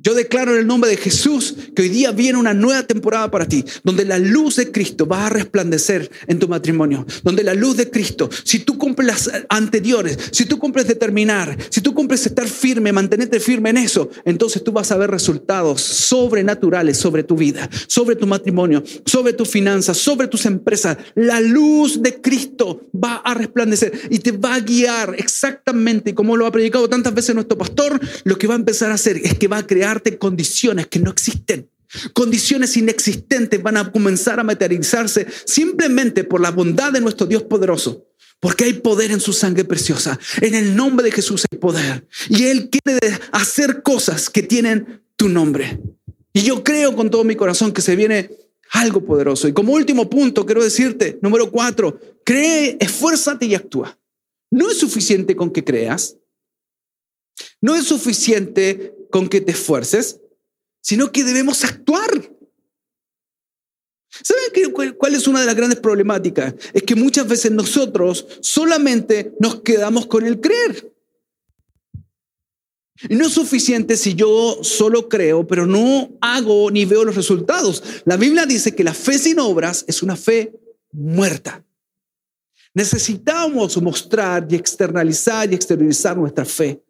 Yo 0.00 0.14
declaro 0.14 0.52
en 0.52 0.58
el 0.58 0.66
nombre 0.66 0.90
de 0.90 0.96
Jesús 0.96 1.54
que 1.76 1.82
hoy 1.82 1.88
día 1.88 2.10
viene 2.10 2.38
una 2.38 2.54
nueva 2.54 2.82
temporada 2.82 3.30
para 3.30 3.46
ti, 3.46 3.64
donde 3.84 4.04
la 4.04 4.18
luz 4.18 4.56
de 4.56 4.72
Cristo 4.72 5.06
va 5.06 5.26
a 5.26 5.30
resplandecer 5.30 6.10
en 6.26 6.40
tu 6.40 6.48
matrimonio, 6.48 7.06
donde 7.22 7.44
la 7.44 7.54
luz 7.54 7.76
de 7.76 7.88
Cristo, 7.88 8.28
si 8.42 8.60
tú 8.60 8.78
cumples 8.78 9.06
las 9.06 9.30
anteriores, 9.48 10.18
si 10.32 10.46
tú 10.46 10.58
cumples 10.58 10.88
determinar, 10.88 11.56
si 11.70 11.80
tú 11.80 11.94
cumples 11.94 12.26
estar 12.26 12.48
firme, 12.48 12.92
mantenerte 12.92 13.38
firme 13.38 13.70
en 13.70 13.76
eso, 13.76 14.10
entonces 14.24 14.64
tú 14.64 14.72
vas 14.72 14.90
a 14.90 14.96
ver 14.96 15.10
resultados 15.10 15.82
sobrenaturales 15.82 16.96
sobre 16.96 17.22
tu 17.22 17.36
vida, 17.36 17.70
sobre 17.86 18.16
tu 18.16 18.26
matrimonio, 18.26 18.82
sobre 19.06 19.34
tus 19.34 19.50
finanzas, 19.50 19.98
sobre 19.98 20.26
tus 20.26 20.46
empresas. 20.46 20.96
La 21.14 21.40
luz 21.40 22.02
de 22.02 22.20
Cristo 22.20 22.88
va 22.92 23.16
a 23.16 23.34
resplandecer 23.34 23.92
y 24.10 24.18
te 24.18 24.32
va 24.32 24.54
a 24.54 24.60
guiar 24.60 25.14
exactamente 25.16 26.14
como 26.14 26.36
lo 26.36 26.46
ha 26.46 26.50
predicado 26.52 26.88
tantas 26.88 27.14
veces 27.14 27.34
nuestro 27.36 27.56
pastor, 27.56 28.00
lo 28.24 28.36
que 28.36 28.48
va 28.48 28.54
a 28.54 28.58
empezar 28.58 28.90
a 28.90 28.94
hacer 28.94 29.18
es 29.18 29.34
que 29.34 29.46
va 29.46 29.58
a 29.58 29.66
crear 29.66 29.81
condiciones 30.18 30.86
que 30.86 30.98
no 30.98 31.10
existen. 31.10 31.68
Condiciones 32.14 32.76
inexistentes 32.76 33.62
van 33.62 33.76
a 33.76 33.92
comenzar 33.92 34.40
a 34.40 34.44
materializarse 34.44 35.26
simplemente 35.44 36.24
por 36.24 36.40
la 36.40 36.50
bondad 36.50 36.92
de 36.92 37.00
nuestro 37.00 37.26
Dios 37.26 37.42
poderoso. 37.42 38.06
Porque 38.40 38.64
hay 38.64 38.72
poder 38.72 39.12
en 39.12 39.20
su 39.20 39.32
sangre 39.32 39.64
preciosa. 39.64 40.18
En 40.40 40.54
el 40.54 40.74
nombre 40.74 41.04
de 41.04 41.12
Jesús 41.12 41.44
hay 41.50 41.58
poder. 41.58 42.08
Y 42.28 42.44
Él 42.44 42.70
quiere 42.70 43.20
hacer 43.30 43.82
cosas 43.82 44.30
que 44.30 44.42
tienen 44.42 45.02
tu 45.16 45.28
nombre. 45.28 45.78
Y 46.32 46.42
yo 46.42 46.64
creo 46.64 46.96
con 46.96 47.10
todo 47.10 47.24
mi 47.24 47.36
corazón 47.36 47.72
que 47.72 47.82
se 47.82 47.94
viene 47.94 48.30
algo 48.72 49.04
poderoso. 49.04 49.46
Y 49.46 49.52
como 49.52 49.74
último 49.74 50.08
punto, 50.08 50.46
quiero 50.46 50.64
decirte, 50.64 51.18
número 51.22 51.50
cuatro, 51.50 52.00
cree, 52.24 52.76
esfuérzate 52.80 53.46
y 53.46 53.54
actúa. 53.54 53.98
No 54.50 54.70
es 54.70 54.78
suficiente 54.78 55.36
con 55.36 55.50
que 55.50 55.62
creas, 55.62 56.16
no 57.60 57.76
es 57.76 57.84
suficiente 57.84 58.94
con 59.12 59.28
que 59.28 59.40
te 59.40 59.52
esfuerces, 59.52 60.18
sino 60.80 61.12
que 61.12 61.22
debemos 61.22 61.62
actuar. 61.62 62.10
¿Saben 64.08 64.72
cuál 64.98 65.14
es 65.14 65.28
una 65.28 65.40
de 65.40 65.46
las 65.46 65.54
grandes 65.54 65.78
problemáticas? 65.78 66.54
Es 66.72 66.82
que 66.82 66.96
muchas 66.96 67.28
veces 67.28 67.52
nosotros 67.52 68.26
solamente 68.40 69.34
nos 69.38 69.62
quedamos 69.62 70.06
con 70.06 70.26
el 70.26 70.40
creer. 70.40 70.92
Y 73.08 73.16
no 73.16 73.26
es 73.26 73.32
suficiente 73.32 73.96
si 73.96 74.14
yo 74.14 74.58
solo 74.62 75.08
creo, 75.08 75.46
pero 75.46 75.66
no 75.66 76.10
hago 76.20 76.70
ni 76.70 76.84
veo 76.84 77.04
los 77.04 77.16
resultados. 77.16 78.02
La 78.04 78.16
Biblia 78.16 78.46
dice 78.46 78.74
que 78.74 78.84
la 78.84 78.94
fe 78.94 79.18
sin 79.18 79.38
obras 79.40 79.84
es 79.88 80.02
una 80.02 80.16
fe 80.16 80.52
muerta. 80.92 81.64
Necesitamos 82.74 83.80
mostrar 83.82 84.46
y 84.48 84.54
externalizar 84.54 85.50
y 85.50 85.54
exteriorizar 85.54 86.16
nuestra 86.16 86.44
fe. 86.44 86.82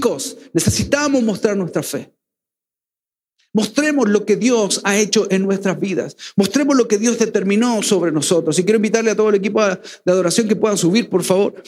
Chicos, 0.00 0.38
necesitamos 0.54 1.22
mostrar 1.22 1.58
nuestra 1.58 1.82
fe. 1.82 2.10
Mostremos 3.52 4.08
lo 4.08 4.24
que 4.24 4.36
Dios 4.36 4.80
ha 4.82 4.96
hecho 4.96 5.30
en 5.30 5.42
nuestras 5.42 5.78
vidas. 5.78 6.16
Mostremos 6.36 6.74
lo 6.74 6.88
que 6.88 6.96
Dios 6.96 7.18
determinó 7.18 7.82
sobre 7.82 8.10
nosotros. 8.10 8.58
Y 8.58 8.64
quiero 8.64 8.78
invitarle 8.78 9.10
a 9.10 9.14
todo 9.14 9.28
el 9.28 9.34
equipo 9.34 9.62
de 9.62 9.78
adoración 10.10 10.48
que 10.48 10.56
puedan 10.56 10.78
subir, 10.78 11.10
por 11.10 11.22
favor. 11.22 11.62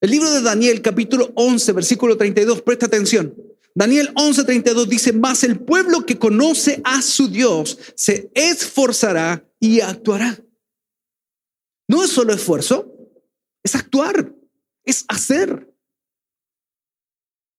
El 0.00 0.10
libro 0.10 0.28
de 0.28 0.42
Daniel, 0.42 0.82
capítulo 0.82 1.30
11, 1.36 1.70
versículo 1.70 2.16
32, 2.16 2.62
presta 2.62 2.86
atención. 2.86 3.32
Daniel 3.76 4.10
11, 4.16 4.42
32 4.42 4.88
dice, 4.88 5.12
más 5.12 5.44
el 5.44 5.60
pueblo 5.60 6.04
que 6.04 6.18
conoce 6.18 6.80
a 6.82 7.00
su 7.00 7.28
Dios 7.28 7.78
se 7.94 8.28
esforzará 8.34 9.48
y 9.60 9.82
actuará. 9.82 10.36
No 11.86 12.02
es 12.02 12.10
solo 12.10 12.32
esfuerzo, 12.32 12.92
es 13.62 13.76
actuar, 13.76 14.34
es 14.84 15.04
hacer. 15.06 15.75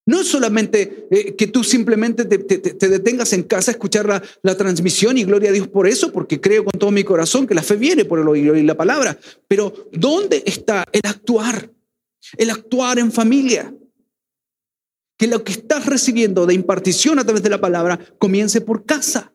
No 0.08 0.22
es 0.22 0.28
solamente 0.30 1.06
eh, 1.12 1.36
que 1.36 1.48
tú 1.48 1.66
simplemente 1.66 2.24
te, 2.24 2.88
detengas 2.88 3.34
en 3.34 3.44
casa 3.44 3.72
a 3.72 3.74
escuchar 3.74 4.24
la, 4.42 4.58
transmisión 4.58 5.18
y 5.18 5.26
gloria 5.26 5.50
a 5.50 5.54
Dios 5.54 5.68
por 5.68 5.86
eso, 5.86 6.14
porque 6.14 6.40
creo 6.40 6.64
con 6.64 6.80
todo 6.80 6.92
mi 6.92 7.04
corazón 7.04 7.46
que 7.46 7.54
la 7.54 7.62
fe 7.62 7.76
viene 7.76 8.06
por 8.06 8.20
el 8.20 8.28
oír 8.30 8.64
la 8.64 8.78
palabra. 8.78 9.20
Pero 9.50 9.90
¿dónde 9.92 10.44
está 10.46 10.86
el 10.94 11.02
actuar? 11.04 11.70
El 12.38 12.50
actuar 12.50 13.00
en 13.00 13.12
familia. 13.12 13.76
Que 15.18 15.28
lo 15.28 15.44
que 15.44 15.52
estás 15.52 15.86
recibiendo 15.86 16.46
de 16.46 16.54
impartición 16.54 17.20
a 17.20 17.26
través 17.26 17.44
de 17.44 17.50
la 17.50 17.60
palabra 17.60 18.00
comience 18.18 18.62
por 18.62 18.86
casa. 18.86 19.34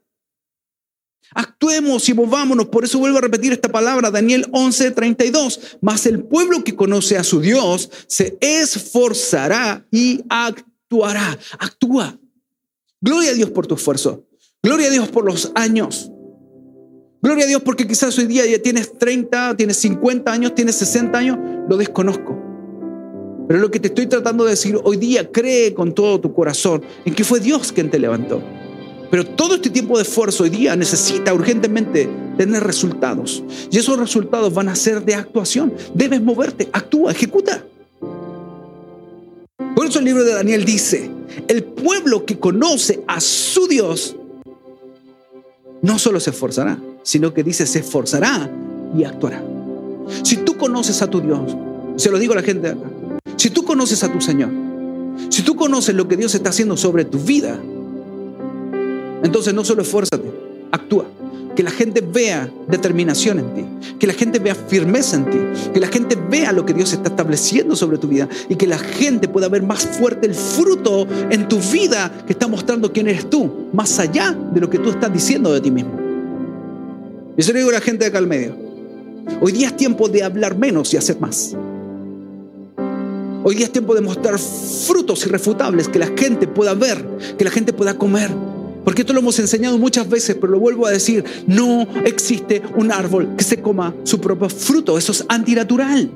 Actuemos 1.35 2.09
y 2.09 2.15
movámonos. 2.15 2.67
Por 2.67 2.85
eso 2.85 2.99
vuelvo 2.99 3.19
a 3.19 3.23
repetir 3.23 3.53
esta 3.53 3.69
palabra, 3.69 4.11
Daniel 4.11 4.47
11:32. 4.53 5.79
Mas 5.81 6.07
el 6.07 6.25
pueblo 6.25 6.65
que 6.65 6.75
conoce 6.75 7.17
a 7.17 7.25
su 7.25 7.41
Dios 7.41 7.91
se 8.07 8.37
esforzará 8.41 9.87
y 9.91 10.23
actuará. 10.29 11.39
Actúa. 11.59 12.19
Gloria 13.01 13.31
a 13.31 13.35
Dios 13.35 13.51
por 13.51 13.67
tu 13.67 13.75
esfuerzo. 13.75 14.27
Gloria 14.63 14.89
a 14.89 14.91
Dios 14.91 15.09
por 15.09 15.25
los 15.25 15.51
años. 15.55 16.11
Gloria 17.21 17.45
a 17.45 17.49
Dios 17.49 17.63
porque 17.63 17.87
quizás 17.87 18.17
hoy 18.19 18.27
día 18.27 18.47
ya 18.47 18.61
tienes 18.61 18.99
30, 18.99 19.57
tienes 19.57 19.77
50 19.79 20.33
años, 20.33 20.55
tienes 20.55 20.77
60 20.77 21.19
años. 21.19 21.39
Lo 21.69 21.77
desconozco. 21.77 22.39
Pero 23.49 23.61
lo 23.61 23.71
que 23.71 23.81
te 23.81 23.89
estoy 23.89 24.07
tratando 24.07 24.45
de 24.45 24.51
decir 24.51 24.79
hoy 24.83 24.97
día, 24.97 25.31
cree 25.31 25.75
con 25.75 25.95
todo 25.95 26.21
tu 26.21 26.33
corazón 26.33 26.83
en 27.05 27.15
que 27.15 27.25
fue 27.25 27.41
Dios 27.41 27.73
quien 27.73 27.91
te 27.91 27.99
levantó. 27.99 28.43
Pero 29.13 29.27
todo 29.27 29.57
este 29.57 29.69
tiempo 29.69 29.99
de 29.99 30.05
esfuerzo 30.05 30.45
hoy 30.45 30.49
día 30.49 30.75
necesita 30.75 31.35
urgentemente 31.35 32.09
tener 32.39 32.65
resultados. 32.65 33.45
Y 33.71 33.77
esos 33.77 33.99
resultados 33.99 34.55
van 34.55 34.71
a 34.71 34.75
ser 34.75 35.05
de 35.05 35.15
actuación. 35.15 35.75
Debes 35.93 36.23
moverte, 36.23 36.71
actúa, 36.73 37.13
ejecuta. 37.13 37.63
Por 39.77 39.87
eso 39.87 39.99
el 39.99 40.07
libro 40.07 40.25
de 40.25 40.33
Daniel 40.33 40.65
dice, 40.65 41.11
el 41.47 41.63
pueblo 41.63 42.25
que 42.25 42.39
conoce 42.39 43.05
a 43.07 43.21
su 43.21 43.69
Dios 43.69 44.17
no 45.83 45.99
solo 45.99 46.19
se 46.19 46.31
esforzará, 46.31 46.79
sino 47.03 47.35
que 47.35 47.45
dice 47.45 47.67
se 47.67 47.81
esforzará 47.81 48.51
y 48.97 49.05
actuará. 49.05 49.45
Si 50.23 50.39
tú 50.39 50.57
conoces 50.57 51.03
a 51.03 51.11
tu 51.11 51.21
Dios, 51.21 51.55
se 51.97 52.11
lo 52.11 52.19
digo 52.19 52.33
a 52.33 52.37
la 52.37 52.43
gente 52.43 52.75
si 53.37 53.51
tú 53.51 53.63
conoces 53.63 54.03
a 54.05 54.11
tu 54.11 54.23
Señor, 54.23 54.49
si 55.29 55.43
tú 55.43 55.55
conoces 55.55 55.95
lo 55.95 56.09
que 56.09 56.17
Dios 56.17 56.35
está 56.35 56.49
haciendo 56.49 56.79
sobre 56.79 57.05
tu 57.05 57.19
vida, 57.19 57.61
entonces 59.23 59.55
no 59.55 59.65
solo 59.65 59.83
esfuérzate, 59.83 60.31
actúa. 60.71 61.07
Que 61.55 61.63
la 61.63 61.71
gente 61.71 62.01
vea 62.01 62.51
determinación 62.67 63.39
en 63.39 63.55
ti, 63.55 63.97
que 63.99 64.07
la 64.07 64.15
gente 64.15 64.39
vea 64.39 64.55
firmeza 64.55 65.17
en 65.17 65.31
ti, 65.31 65.39
que 65.75 65.81
la 65.81 65.89
gente 65.89 66.17
vea 66.31 66.51
lo 66.51 66.65
que 66.65 66.73
Dios 66.73 66.95
está 66.95 67.11
estableciendo 67.11 67.77
sobre 67.77 67.99
tu 67.99 68.09
vida 68.09 68.27
y 68.49 68.57
que 68.57 68.67
la 68.67 68.79
gente 68.79 69.29
pueda 69.29 69.51
ver 69.51 69.63
más 69.63 69.85
fuerte 69.85 70.27
el 70.27 70.35
fruto 70.35 71.07
en 71.29 71.49
tu 71.49 71.59
vida 71.59 72.11
que 72.27 72.33
está 72.33 72.49
mostrando 72.49 72.91
quién 72.91 73.07
eres 73.07 73.29
tú, 73.29 73.69
más 73.75 73.99
allá 73.99 74.33
de 74.33 74.63
lo 74.63 74.71
que 74.71 74.79
tú 74.79 74.89
estás 74.89 75.13
diciendo 75.13 75.53
de 75.53 75.61
ti 75.61 75.71
mismo. 75.71 75.93
Y 77.37 77.41
eso 77.43 77.53
le 77.53 77.59
digo 77.59 77.71
a 77.71 77.75
la 77.75 77.81
gente 77.83 78.05
de 78.05 78.09
acá 78.09 78.17
al 78.19 78.27
medio. 78.27 78.57
Hoy 79.41 79.53
día 79.53 79.69
es 79.69 79.77
tiempo 79.77 80.09
de 80.09 80.23
hablar 80.23 80.57
menos 80.57 80.93
y 80.95 80.97
hacer 80.97 81.21
más. 81.21 81.55
Hoy 83.45 83.57
día 83.57 83.67
es 83.67 83.73
tiempo 83.73 83.95
de 83.95 84.01
mostrar 84.01 84.39
frutos 84.39 85.27
irrefutables 85.27 85.89
que 85.89 85.99
la 85.99 86.07
gente 86.17 86.47
pueda 86.47 86.75
ver, 86.75 87.05
que 87.37 87.45
la 87.45 87.51
gente 87.51 87.73
pueda 87.73 87.99
comer. 87.99 88.31
Porque 88.85 89.03
esto 89.03 89.13
lo 89.13 89.21
hemos 89.21 89.39
enseñado 89.39 89.79
muchas 89.79 90.09
veces, 90.09 90.37
pero 90.41 90.53
lo 90.53 90.59
vuelvo 90.59 90.87
a 90.87 90.91
decir, 90.91 91.25
no 91.47 91.87
existe 92.05 92.63
un 92.77 92.91
árbol 92.91 93.35
que 93.37 93.45
se 93.45 93.61
coma 93.61 93.95
su 94.05 94.21
propio 94.21 94.49
fruto, 94.49 94.99
eso 94.99 95.13
es 95.13 95.25
antinatural. 95.29 96.11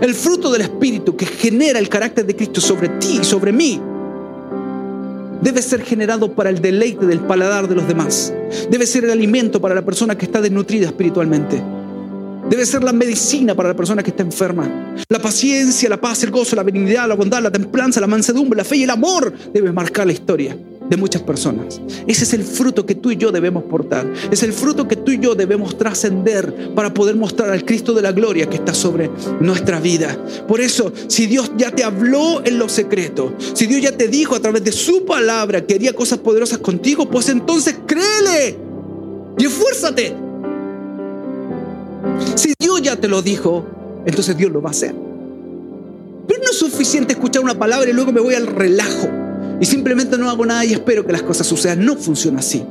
El 0.00 0.14
fruto 0.14 0.50
del 0.50 0.62
Espíritu 0.62 1.16
que 1.16 1.26
genera 1.26 1.78
el 1.78 1.88
carácter 1.88 2.26
de 2.26 2.36
Cristo 2.36 2.60
sobre 2.60 2.88
ti 2.88 3.18
y 3.20 3.24
sobre 3.24 3.52
mí 3.52 3.80
debe 5.42 5.62
ser 5.62 5.82
generado 5.82 6.32
para 6.32 6.50
el 6.50 6.60
deleite 6.60 7.06
del 7.06 7.20
paladar 7.20 7.68
de 7.68 7.74
los 7.74 7.88
demás. 7.88 8.32
Debe 8.70 8.86
ser 8.86 9.04
el 9.04 9.10
alimento 9.10 9.60
para 9.60 9.74
la 9.74 9.82
persona 9.82 10.16
que 10.16 10.26
está 10.26 10.40
desnutrida 10.40 10.86
espiritualmente. 10.86 11.62
Debe 12.50 12.66
ser 12.66 12.82
la 12.82 12.92
medicina 12.92 13.54
para 13.54 13.68
la 13.68 13.76
persona 13.76 14.02
que 14.02 14.10
está 14.10 14.24
enferma. 14.24 14.96
La 15.08 15.20
paciencia, 15.20 15.88
la 15.88 16.00
paz, 16.00 16.24
el 16.24 16.32
gozo, 16.32 16.56
la 16.56 16.64
benignidad, 16.64 17.06
la 17.06 17.14
bondad, 17.14 17.40
la 17.40 17.52
templanza, 17.52 18.00
la 18.00 18.08
mansedumbre, 18.08 18.56
la 18.56 18.64
fe 18.64 18.78
y 18.78 18.82
el 18.82 18.90
amor 18.90 19.32
deben 19.54 19.72
marcar 19.72 20.04
la 20.04 20.12
historia 20.12 20.56
de 20.88 20.96
muchas 20.96 21.22
personas. 21.22 21.80
Ese 22.08 22.24
es 22.24 22.34
el 22.34 22.42
fruto 22.42 22.84
que 22.84 22.96
tú 22.96 23.12
y 23.12 23.16
yo 23.16 23.30
debemos 23.30 23.62
portar. 23.62 24.12
Es 24.32 24.42
el 24.42 24.52
fruto 24.52 24.88
que 24.88 24.96
tú 24.96 25.12
y 25.12 25.20
yo 25.20 25.36
debemos 25.36 25.78
trascender 25.78 26.74
para 26.74 26.92
poder 26.92 27.14
mostrar 27.14 27.50
al 27.50 27.64
Cristo 27.64 27.94
de 27.94 28.02
la 28.02 28.10
gloria 28.10 28.50
que 28.50 28.56
está 28.56 28.74
sobre 28.74 29.12
nuestra 29.38 29.78
vida. 29.78 30.18
Por 30.48 30.60
eso, 30.60 30.92
si 31.06 31.26
Dios 31.26 31.52
ya 31.56 31.70
te 31.70 31.84
habló 31.84 32.44
en 32.44 32.58
lo 32.58 32.68
secreto, 32.68 33.32
si 33.54 33.66
Dios 33.66 33.80
ya 33.80 33.96
te 33.96 34.08
dijo 34.08 34.34
a 34.34 34.40
través 34.40 34.64
de 34.64 34.72
su 34.72 35.04
palabra 35.04 35.64
que 35.64 35.74
haría 35.74 35.92
cosas 35.92 36.18
poderosas 36.18 36.58
contigo, 36.58 37.08
pues 37.08 37.28
entonces 37.28 37.76
créele 37.86 38.58
y 39.38 39.44
esfuérzate 39.44 40.29
si 42.40 42.54
Dios 42.58 42.80
ya 42.82 42.96
te 42.96 43.06
lo 43.06 43.22
dijo, 43.22 43.66
entonces 44.06 44.36
Dios 44.36 44.50
lo 44.50 44.62
va 44.62 44.70
a 44.70 44.72
hacer. 44.72 44.94
Pero 46.26 46.42
no 46.42 46.50
es 46.50 46.58
suficiente 46.58 47.12
escuchar 47.12 47.42
una 47.42 47.58
palabra 47.58 47.90
y 47.90 47.92
luego 47.92 48.12
me 48.12 48.20
voy 48.20 48.34
al 48.34 48.46
relajo 48.46 49.08
y 49.60 49.66
simplemente 49.66 50.16
no 50.16 50.30
hago 50.30 50.46
nada 50.46 50.64
y 50.64 50.72
espero 50.72 51.04
que 51.04 51.12
las 51.12 51.22
cosas 51.22 51.46
sucedan. 51.46 51.84
No 51.84 51.96
funciona 51.96 52.38
así. 52.38 52.64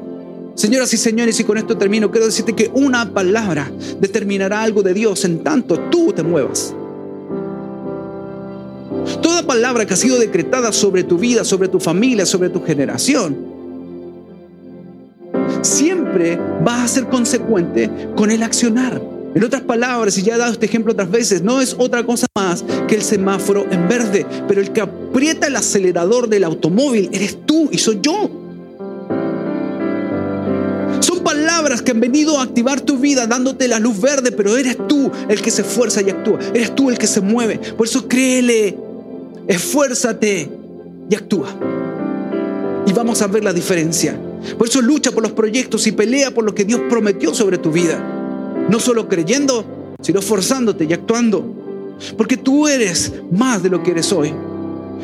Señoras 0.56 0.94
y 0.94 0.98
señores, 0.98 1.40
y 1.40 1.44
con 1.44 1.58
esto 1.58 1.78
termino, 1.78 2.12
quiero 2.12 2.26
decirte 2.26 2.54
que 2.54 2.72
una 2.74 3.14
palabra 3.14 3.72
determinará 4.02 4.64
algo 4.64 4.82
de 4.82 4.94
Dios 4.94 5.24
en 5.24 5.44
tanto 5.44 5.80
tú 5.92 6.12
te 6.14 6.24
muevas. 6.24 6.74
Toda 9.22 9.44
palabra 9.44 9.86
que 9.86 9.94
ha 9.94 9.98
sido 9.98 10.18
decretada 10.18 10.74
sobre 10.74 11.04
tu 11.04 11.18
vida, 11.18 11.46
sobre 11.46 11.70
tu 11.70 11.80
familia, 11.80 12.26
sobre 12.26 12.50
tu 12.50 12.64
generación, 12.64 13.38
siempre 15.62 16.38
va 16.68 16.84
a 16.84 16.88
ser 16.88 17.06
consecuente 17.08 17.90
con 18.16 18.32
el 18.32 18.44
accionar. 18.44 19.19
En 19.36 19.44
otras 19.44 19.62
palabras, 19.62 20.18
y 20.18 20.24
ya 20.24 20.36
he 20.36 20.38
dado 20.38 20.52
este 20.52 20.66
ejemplo 20.66 20.94
otras 20.94 21.12
veces, 21.12 21.44
no 21.44 21.62
es 21.62 21.76
otra 21.78 22.04
cosa 22.04 22.26
más 22.36 22.64
que 22.88 22.96
el 22.96 23.04
semáforo 23.04 23.68
en 23.70 23.88
verde, 23.88 24.26
pero 24.48 24.60
el 24.60 24.72
que 24.72 24.82
aprieta 24.82 25.48
el 25.48 25.56
acelerador 25.56 26.28
del 26.28 26.44
automóvil 26.44 27.10
eres 27.14 27.38
tú 27.46 27.70
y 27.72 27.78
soy 27.78 28.00
yo. 28.02 28.30
Son 31.00 31.20
palabras 31.24 31.84
que 31.84 31.92
han 31.92 32.00
venido 32.00 32.40
a 32.40 32.44
activar 32.44 32.82
tu 32.82 32.98
vida 32.98 33.28
dándote 33.28 33.68
la 33.68 33.80
luz 33.80 34.02
verde, 34.02 34.32
pero 34.32 34.58
eres 34.58 34.78
tú 34.88 35.12
el 35.30 35.42
que 35.42 35.52
se 35.52 35.62
esfuerza 35.62 36.02
y 36.02 36.10
actúa. 36.10 36.40
Eres 36.54 36.74
tú 36.76 36.90
el 36.90 36.98
que 36.98 37.08
se 37.08 37.22
mueve. 37.22 37.60
Por 37.78 37.86
eso 37.86 38.08
créele, 38.08 38.76
esfuérzate 39.48 40.50
y 41.10 41.16
actúa. 41.16 41.50
Y 42.88 42.94
vamos 42.94 43.22
a 43.22 43.28
ver 43.28 43.44
la 43.44 43.54
diferencia. 43.54 44.20
Por 44.58 44.68
eso 44.68 44.82
lucha 44.82 45.12
por 45.12 45.22
los 45.22 45.34
proyectos 45.34 45.86
y 45.86 45.92
pelea 45.92 46.32
por 46.32 46.44
lo 46.44 46.56
que 46.56 46.66
Dios 46.66 46.82
prometió 46.90 47.34
sobre 47.36 47.60
tu 47.60 47.72
vida. 47.72 48.19
No 48.70 48.80
solo 48.80 49.08
creyendo, 49.10 49.96
sino 50.02 50.22
forzándote 50.22 50.86
y 50.86 50.94
actuando. 50.94 51.98
Porque 52.18 52.38
tú 52.38 52.68
eres 52.68 53.14
más 53.32 53.62
de 53.64 53.70
lo 53.70 53.84
que 53.84 53.92
eres 53.92 54.12
hoy. 54.14 54.34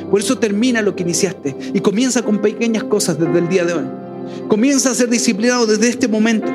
Por 0.10 0.20
eso 0.20 0.38
termina 0.38 0.82
lo 0.82 0.96
que 0.96 1.04
iniciaste 1.04 1.56
y 1.74 1.80
comienza 1.80 2.22
con 2.22 2.40
pequeñas 2.40 2.84
cosas 2.84 3.20
desde 3.20 3.40
el 3.40 3.50
día 3.50 3.66
de 3.66 3.74
hoy. 3.74 3.86
Comienza 4.48 4.92
a 4.92 4.96
ser 4.96 5.10
disciplinado 5.10 5.66
desde 5.66 5.90
este 5.90 6.08
momento. 6.08 6.52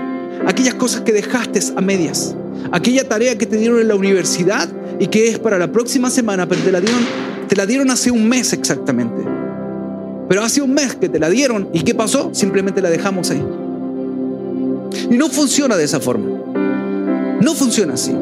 Aquellas 0.47 0.75
cosas 0.75 1.03
que 1.03 1.13
dejaste 1.13 1.61
a 1.77 1.81
medias. 1.81 2.35
aquella 2.73 3.09
tarea 3.09 3.37
que 3.37 3.47
te 3.47 3.57
dieron 3.57 3.81
en 3.81 3.89
la 3.89 3.95
universidad 3.95 4.69
y 4.99 5.07
que 5.09 5.29
es 5.29 5.39
para 5.39 5.59
la 5.59 5.73
próxima 5.73 6.11
semana, 6.11 6.47
pero 6.47 6.63
te 6.63 6.71
la 6.71 6.81
dieron, 6.81 7.01
te 7.49 7.57
la 7.57 7.67
dieron 7.67 7.91
hace 7.91 8.11
un 8.11 8.29
mes 8.29 8.53
exactamente. 8.53 9.25
Pero 10.29 10.43
hace 10.43 10.63
un 10.63 10.73
mes 10.73 10.95
que 10.95 11.09
te 11.09 11.19
la 11.19 11.29
dieron 11.29 11.69
y 11.73 11.83
¿qué 11.83 11.95
pasó? 11.95 12.31
Simplemente 12.33 12.81
la 12.81 12.91
dejamos 12.91 13.31
ahí. 13.31 13.43
Y 15.11 15.17
no 15.17 15.29
funciona 15.29 15.77
de 15.77 15.85
esa 15.85 16.01
forma. 16.01 16.40
No 17.41 17.55
funciona 17.55 17.95
así. 17.95 18.15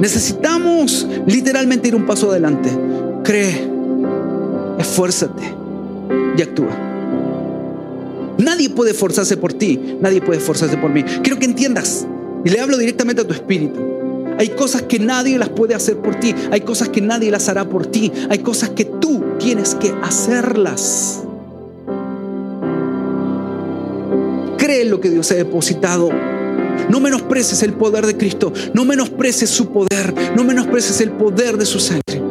Necesitamos 0.00 1.06
literalmente 1.26 1.88
ir 1.88 1.94
un 1.94 2.06
paso 2.06 2.30
adelante. 2.30 2.70
Cree, 3.22 3.68
esfuérzate 4.78 5.42
y 6.36 6.42
actúa. 6.42 6.76
Nadie 8.38 8.70
puede 8.70 8.94
forzarse 8.94 9.36
por 9.36 9.52
ti, 9.52 9.98
nadie 10.00 10.20
puede 10.20 10.40
forzarse 10.40 10.76
por 10.76 10.90
mí. 10.90 11.04
Quiero 11.22 11.38
que 11.38 11.44
entiendas, 11.44 12.06
y 12.44 12.50
le 12.50 12.60
hablo 12.60 12.76
directamente 12.76 13.22
a 13.22 13.26
tu 13.26 13.32
espíritu. 13.32 13.80
Hay 14.38 14.48
cosas 14.50 14.82
que 14.82 14.98
nadie 14.98 15.38
las 15.38 15.50
puede 15.50 15.74
hacer 15.74 15.98
por 15.98 16.16
ti, 16.16 16.34
hay 16.50 16.62
cosas 16.62 16.88
que 16.88 17.00
nadie 17.00 17.30
las 17.30 17.48
hará 17.48 17.68
por 17.68 17.86
ti, 17.86 18.10
hay 18.28 18.40
cosas 18.40 18.70
que 18.70 18.84
tú 18.84 19.22
tienes 19.38 19.76
que 19.76 19.94
hacerlas. 20.02 21.22
Cree 24.58 24.82
en 24.82 24.90
lo 24.90 25.00
que 25.00 25.10
Dios 25.10 25.30
ha 25.30 25.34
depositado. 25.34 26.10
No 26.88 27.00
menosprecies 27.00 27.62
el 27.62 27.74
poder 27.74 28.06
de 28.06 28.16
Cristo, 28.16 28.52
no 28.72 28.84
menosprecies 28.84 29.50
su 29.50 29.72
poder, 29.72 30.14
no 30.36 30.44
menosprecies 30.44 31.00
el 31.00 31.12
poder 31.12 31.56
de 31.56 31.66
su 31.66 31.80
sangre. 31.80 32.22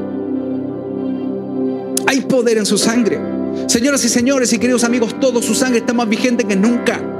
Hay 2.07 2.21
poder 2.21 2.57
en 2.57 2.65
su 2.65 2.77
sangre. 2.77 3.19
Señoras 3.67 4.03
y 4.05 4.09
señores 4.09 4.51
y 4.53 4.59
queridos 4.59 4.83
amigos, 4.83 5.19
todo 5.19 5.41
su 5.41 5.55
sangre 5.55 5.79
está 5.79 5.93
más 5.93 6.07
vigente 6.09 6.43
que 6.43 6.55
nunca. 6.55 7.12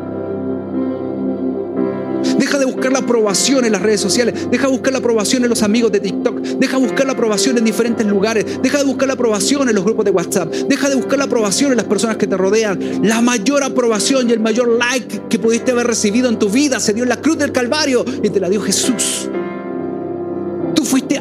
Deja 2.37 2.57
de 2.59 2.65
buscar 2.65 2.91
la 2.91 2.99
aprobación 2.99 3.65
en 3.65 3.71
las 3.71 3.81
redes 3.81 4.01
sociales. 4.01 4.49
Deja 4.49 4.67
de 4.67 4.73
buscar 4.73 4.93
la 4.93 4.99
aprobación 4.99 5.43
en 5.43 5.49
los 5.49 5.63
amigos 5.63 5.91
de 5.91 5.99
TikTok. 5.99 6.39
Deja 6.39 6.77
de 6.77 6.83
buscar 6.83 7.05
la 7.05 7.13
aprobación 7.13 7.57
en 7.57 7.65
diferentes 7.65 8.05
lugares. 8.05 8.45
Deja 8.61 8.79
de 8.79 8.85
buscar 8.85 9.07
la 9.07 9.13
aprobación 9.13 9.69
en 9.69 9.75
los 9.75 9.83
grupos 9.83 10.05
de 10.05 10.11
WhatsApp. 10.11 10.51
Deja 10.51 10.89
de 10.89 10.95
buscar 10.95 11.17
la 11.17 11.25
aprobación 11.25 11.71
en 11.71 11.77
las 11.77 11.85
personas 11.85 12.17
que 12.17 12.27
te 12.27 12.37
rodean. 12.37 12.79
La 13.03 13.21
mayor 13.21 13.63
aprobación 13.63 14.29
y 14.29 14.33
el 14.33 14.39
mayor 14.39 14.69
like 14.69 15.23
que 15.29 15.39
pudiste 15.39 15.71
haber 15.71 15.87
recibido 15.87 16.29
en 16.29 16.39
tu 16.39 16.49
vida 16.49 16.79
se 16.79 16.93
dio 16.93 17.03
en 17.03 17.09
la 17.09 17.21
cruz 17.21 17.37
del 17.37 17.51
Calvario 17.51 18.05
y 18.21 18.29
te 18.29 18.39
la 18.39 18.49
dio 18.49 18.61
Jesús 18.61 19.29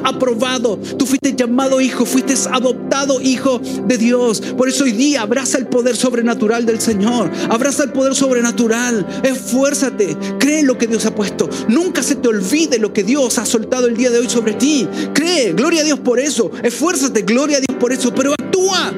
aprobado, 0.02 0.78
tú 0.98 1.06
fuiste 1.06 1.34
llamado 1.34 1.80
hijo, 1.80 2.04
fuiste 2.04 2.34
adoptado 2.50 3.20
hijo 3.20 3.60
de 3.86 3.98
Dios. 3.98 4.40
Por 4.56 4.68
eso 4.68 4.84
hoy 4.84 4.92
día 4.92 5.22
abraza 5.22 5.58
el 5.58 5.66
poder 5.66 5.96
sobrenatural 5.96 6.66
del 6.66 6.80
Señor, 6.80 7.30
abraza 7.48 7.84
el 7.84 7.92
poder 7.92 8.14
sobrenatural, 8.14 9.06
esfuérzate, 9.22 10.16
cree 10.38 10.62
lo 10.62 10.78
que 10.78 10.86
Dios 10.86 11.06
ha 11.06 11.14
puesto. 11.14 11.48
Nunca 11.68 12.02
se 12.02 12.16
te 12.16 12.28
olvide 12.28 12.78
lo 12.78 12.92
que 12.92 13.04
Dios 13.04 13.38
ha 13.38 13.46
soltado 13.46 13.86
el 13.86 13.96
día 13.96 14.10
de 14.10 14.18
hoy 14.18 14.28
sobre 14.28 14.54
ti. 14.54 14.88
Cree, 15.12 15.52
gloria 15.52 15.82
a 15.82 15.84
Dios 15.84 16.00
por 16.00 16.18
eso, 16.18 16.50
esfuérzate, 16.62 17.22
gloria 17.22 17.58
a 17.58 17.60
Dios 17.60 17.78
por 17.78 17.92
eso, 17.92 18.14
pero 18.14 18.32
actúa. 18.32 18.92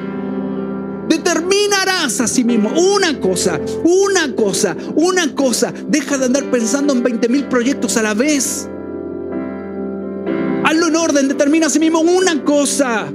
Determinarás 1.07 2.19
a 2.21 2.27
sí 2.27 2.43
mismo 2.43 2.71
una 2.71 3.19
cosa, 3.19 3.59
una 3.83 4.35
cosa, 4.35 4.75
una 4.95 5.33
cosa. 5.35 5.73
Deja 5.87 6.17
de 6.17 6.25
andar 6.25 6.49
pensando 6.49 6.93
en 6.93 7.03
20 7.03 7.29
mil 7.29 7.45
proyectos 7.45 7.97
a 7.97 8.01
la 8.01 8.13
vez. 8.13 8.67
Orden, 11.05 11.27
determina 11.27 11.67
a 11.67 11.69
sí 11.69 11.79
mismo 11.79 11.99
una 11.99 12.43
cosa. 12.43 13.07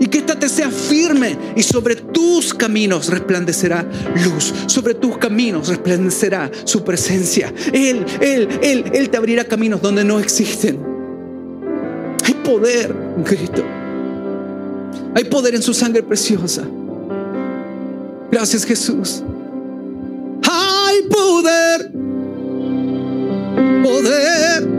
Y 0.00 0.06
que 0.06 0.18
ésta 0.18 0.38
te 0.38 0.48
sea 0.48 0.70
firme 0.70 1.36
y 1.54 1.62
sobre 1.62 1.96
tus 1.96 2.52
caminos 2.54 3.08
resplandecerá 3.08 3.86
luz. 4.24 4.52
Sobre 4.66 4.94
tus 4.94 5.18
caminos 5.18 5.68
resplandecerá 5.68 6.50
su 6.64 6.82
presencia. 6.82 7.52
Él, 7.72 8.04
Él, 8.20 8.48
Él, 8.62 8.84
Él 8.92 9.10
te 9.10 9.16
abrirá 9.16 9.44
caminos 9.44 9.80
donde 9.82 10.02
no 10.02 10.18
existen. 10.18 10.80
Hay 12.24 12.34
poder 12.34 12.94
en 13.16 13.22
Cristo. 13.22 13.62
Hay 15.14 15.24
poder 15.24 15.54
en 15.54 15.62
su 15.62 15.74
sangre 15.74 16.02
preciosa. 16.02 16.64
Gracias 18.32 18.64
Jesús. 18.64 19.22
Hay 20.42 21.02
poder. 21.08 21.92
Poder 23.84 24.73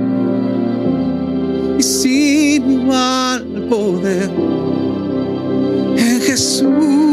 sin 1.85 2.71
igual 2.71 3.45
poder. 3.69 4.29
En 5.97 6.21
Jesús, 6.21 7.04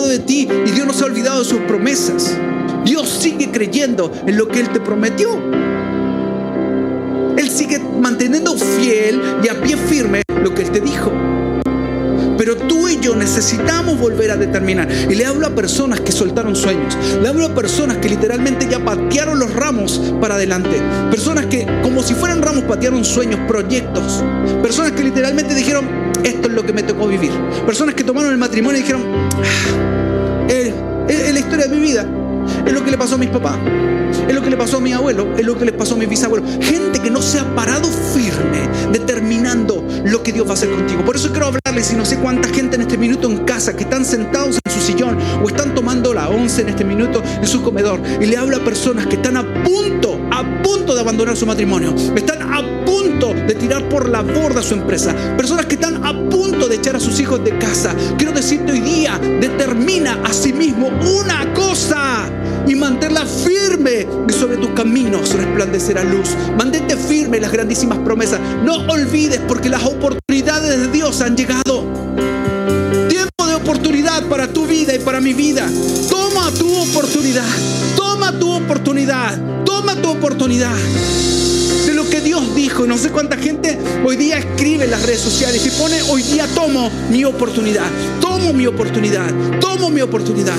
de 0.00 0.18
ti 0.20 0.48
y 0.66 0.70
Dios 0.70 0.86
no 0.86 0.92
se 0.92 1.04
ha 1.04 1.06
olvidado 1.06 1.40
de 1.40 1.44
sus 1.44 1.60
promesas. 1.60 2.36
Dios 2.84 3.08
sigue 3.08 3.50
creyendo 3.50 4.10
en 4.26 4.36
lo 4.36 4.48
que 4.48 4.60
Él 4.60 4.70
te 4.70 4.80
prometió. 4.80 5.38
Él 7.36 7.50
sigue 7.50 7.78
manteniendo 7.78 8.56
fiel 8.56 9.20
y 9.42 9.48
a 9.48 9.60
pie 9.60 9.76
firme 9.76 10.22
lo 10.42 10.54
que 10.54 10.62
Él 10.62 10.70
te 10.70 10.80
dijo. 10.80 11.12
Pero 12.38 12.56
tú 12.56 12.88
y 12.88 12.98
yo 12.98 13.14
necesitamos 13.14 14.00
volver 14.00 14.30
a 14.32 14.36
determinar. 14.36 14.88
Y 14.90 15.14
le 15.14 15.26
hablo 15.26 15.46
a 15.46 15.50
personas 15.50 16.00
que 16.00 16.10
soltaron 16.10 16.56
sueños. 16.56 16.96
Le 17.20 17.28
hablo 17.28 17.46
a 17.46 17.54
personas 17.54 17.98
que 17.98 18.08
literalmente 18.08 18.66
ya 18.68 18.84
patearon 18.84 19.38
los 19.38 19.54
ramos 19.54 20.00
para 20.20 20.34
adelante. 20.34 20.80
Personas 21.10 21.46
que 21.46 21.66
como 21.82 22.02
si 22.02 22.14
fueran 22.14 22.42
ramos 22.42 22.64
patearon 22.64 23.04
sueños, 23.04 23.38
proyectos. 23.46 24.24
Personas 24.62 24.92
que 24.92 25.04
literalmente 25.04 25.54
dijeron, 25.54 26.01
esto 26.24 26.48
es 26.48 26.54
lo 26.54 26.64
que 26.64 26.72
me 26.72 26.82
tocó 26.82 27.06
vivir. 27.06 27.32
Personas 27.66 27.94
que 27.94 28.04
tomaron 28.04 28.32
el 28.32 28.38
matrimonio 28.38 28.78
y 28.78 28.82
dijeron, 28.82 29.02
ah, 29.30 30.48
es 31.08 31.32
la 31.32 31.38
historia 31.38 31.66
de 31.66 31.76
mi 31.76 31.82
vida. 31.82 32.06
Es 32.66 32.72
lo 32.72 32.84
que 32.84 32.90
le 32.90 32.98
pasó 32.98 33.14
a 33.14 33.18
mis 33.18 33.30
papás. 33.30 33.56
Es 34.28 34.34
lo 34.34 34.42
que 34.42 34.50
le 34.50 34.56
pasó 34.56 34.78
a 34.78 34.80
mi 34.80 34.92
abuelo. 34.92 35.34
Es 35.36 35.44
lo 35.44 35.58
que 35.58 35.64
le 35.64 35.72
pasó 35.72 35.94
a 35.94 35.98
mis 35.98 36.08
bisabuelos. 36.08 36.48
Gente 36.60 37.00
que 37.00 37.10
no 37.10 37.22
se 37.22 37.38
ha 37.38 37.54
parado 37.54 37.88
firme 37.88 38.68
determinando 38.92 39.86
lo 40.04 40.22
que 40.22 40.32
Dios 40.32 40.46
va 40.46 40.50
a 40.50 40.54
hacer 40.54 40.70
contigo. 40.70 41.04
Por 41.04 41.16
eso 41.16 41.30
quiero 41.30 41.46
hablarles 41.46 41.92
y 41.92 41.96
no 41.96 42.04
sé 42.04 42.18
cuánta 42.18 42.48
gente 42.48 42.76
en 42.76 42.82
este 42.82 42.98
minuto 42.98 43.30
en 43.30 43.44
casa 43.44 43.76
que 43.76 43.84
están 43.84 44.04
sentados 44.04 44.56
en 44.56 44.61
su 44.72 44.80
sillón 44.80 45.18
o 45.42 45.48
están 45.48 45.74
tomando 45.74 46.14
la 46.14 46.28
once 46.28 46.62
en 46.62 46.70
este 46.70 46.84
minuto 46.84 47.22
en 47.24 47.46
su 47.46 47.62
comedor. 47.62 48.00
Y 48.20 48.26
le 48.26 48.36
hablo 48.36 48.56
a 48.56 48.60
personas 48.60 49.06
que 49.06 49.16
están 49.16 49.36
a 49.36 49.42
punto, 49.64 50.18
a 50.30 50.62
punto 50.62 50.94
de 50.94 51.00
abandonar 51.00 51.36
su 51.36 51.46
matrimonio. 51.46 51.94
Están 52.16 52.42
a 52.42 52.84
punto 52.84 53.34
de 53.34 53.54
tirar 53.54 53.88
por 53.88 54.08
la 54.08 54.22
borda 54.22 54.62
su 54.62 54.74
empresa. 54.74 55.14
Personas 55.36 55.66
que 55.66 55.74
están 55.74 56.04
a 56.04 56.12
punto 56.28 56.68
de 56.68 56.76
echar 56.76 56.96
a 56.96 57.00
sus 57.00 57.20
hijos 57.20 57.42
de 57.44 57.56
casa. 57.58 57.94
Quiero 58.16 58.32
decirte 58.32 58.72
hoy 58.72 58.80
día, 58.80 59.18
determina 59.40 60.20
a 60.24 60.32
sí 60.32 60.52
mismo 60.52 60.88
una 60.88 61.52
cosa 61.54 62.30
y 62.66 62.74
manténla 62.74 63.26
firme 63.26 64.06
sobre 64.32 64.56
tus 64.56 64.70
caminos 64.70 65.32
resplandecerá 65.34 66.04
luz. 66.04 66.30
Mantente 66.56 66.96
firme 66.96 67.40
las 67.40 67.52
grandísimas 67.52 67.98
promesas. 67.98 68.40
No 68.64 68.74
olvides 68.88 69.40
porque 69.46 69.68
las 69.68 69.84
oportunidades 69.84 70.80
de 70.80 70.88
Dios 70.88 71.20
han 71.20 71.36
llegado. 71.36 71.84
Oportunidad 73.62 74.24
para 74.24 74.48
tu 74.48 74.66
vida 74.66 74.92
y 74.92 74.98
para 74.98 75.20
mi 75.20 75.34
vida. 75.34 75.70
Toma 76.10 76.50
tu 76.58 76.68
oportunidad. 76.78 77.46
Toma 77.94 78.36
tu 78.36 78.50
oportunidad. 78.50 79.64
Toma 79.64 79.94
tu 79.94 80.10
oportunidad. 80.10 80.74
De 81.86 81.94
lo 81.94 82.10
que 82.10 82.20
Dios 82.20 82.56
dijo. 82.56 82.88
No 82.88 82.98
sé 82.98 83.10
cuánta 83.10 83.36
gente 83.36 83.78
hoy 84.04 84.16
día 84.16 84.38
escribe 84.38 84.86
en 84.86 84.90
las 84.90 85.02
redes 85.02 85.20
sociales 85.20 85.64
y 85.64 85.70
pone 85.80 86.02
hoy 86.02 86.24
día 86.24 86.48
tomo 86.56 86.90
mi 87.08 87.24
oportunidad, 87.24 87.86
tomo 88.20 88.52
mi 88.52 88.66
oportunidad, 88.66 89.32
tomo 89.60 89.90
mi 89.90 90.00
oportunidad. 90.00 90.56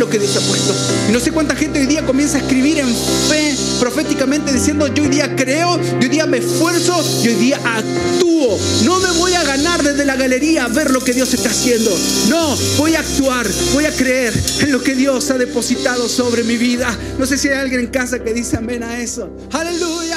Lo 0.00 0.08
que 0.08 0.18
Dios 0.18 0.34
ha 0.34 0.40
puesto. 0.40 0.74
Y 1.10 1.12
no 1.12 1.20
sé 1.20 1.30
cuánta 1.30 1.54
gente 1.54 1.78
hoy 1.78 1.86
día 1.86 2.06
comienza 2.06 2.38
a 2.38 2.40
escribir 2.40 2.78
en 2.78 2.88
fe 3.28 3.54
proféticamente 3.78 4.50
diciendo 4.50 4.86
yo 4.88 5.02
hoy 5.02 5.10
día 5.10 5.36
creo, 5.36 5.78
yo 5.78 5.98
hoy 6.00 6.08
día 6.08 6.24
me 6.24 6.38
esfuerzo, 6.38 7.04
yo 7.22 7.30
hoy 7.30 7.36
día 7.36 7.60
actúo. 7.62 8.58
No 8.84 8.98
me 8.98 9.10
voy 9.18 9.34
a 9.34 9.44
ganar 9.44 9.82
desde 9.82 10.06
la 10.06 10.16
galería 10.16 10.64
a 10.64 10.68
ver 10.68 10.90
lo 10.90 11.04
que 11.04 11.12
Dios 11.12 11.34
está 11.34 11.50
haciendo. 11.50 11.90
No, 12.30 12.56
voy 12.78 12.94
a 12.94 13.00
actuar, 13.00 13.46
voy 13.74 13.84
a 13.84 13.94
creer 13.94 14.32
en 14.60 14.72
lo 14.72 14.82
que 14.82 14.94
Dios 14.94 15.30
ha 15.30 15.36
depositado 15.36 16.08
sobre 16.08 16.44
mi 16.44 16.56
vida. 16.56 16.96
No 17.18 17.26
sé 17.26 17.36
si 17.36 17.48
hay 17.48 17.58
alguien 17.58 17.80
en 17.80 17.88
casa 17.88 18.20
que 18.20 18.32
dice 18.32 18.56
amén 18.56 18.82
a 18.82 18.98
eso. 19.00 19.30
Aleluya. 19.52 20.16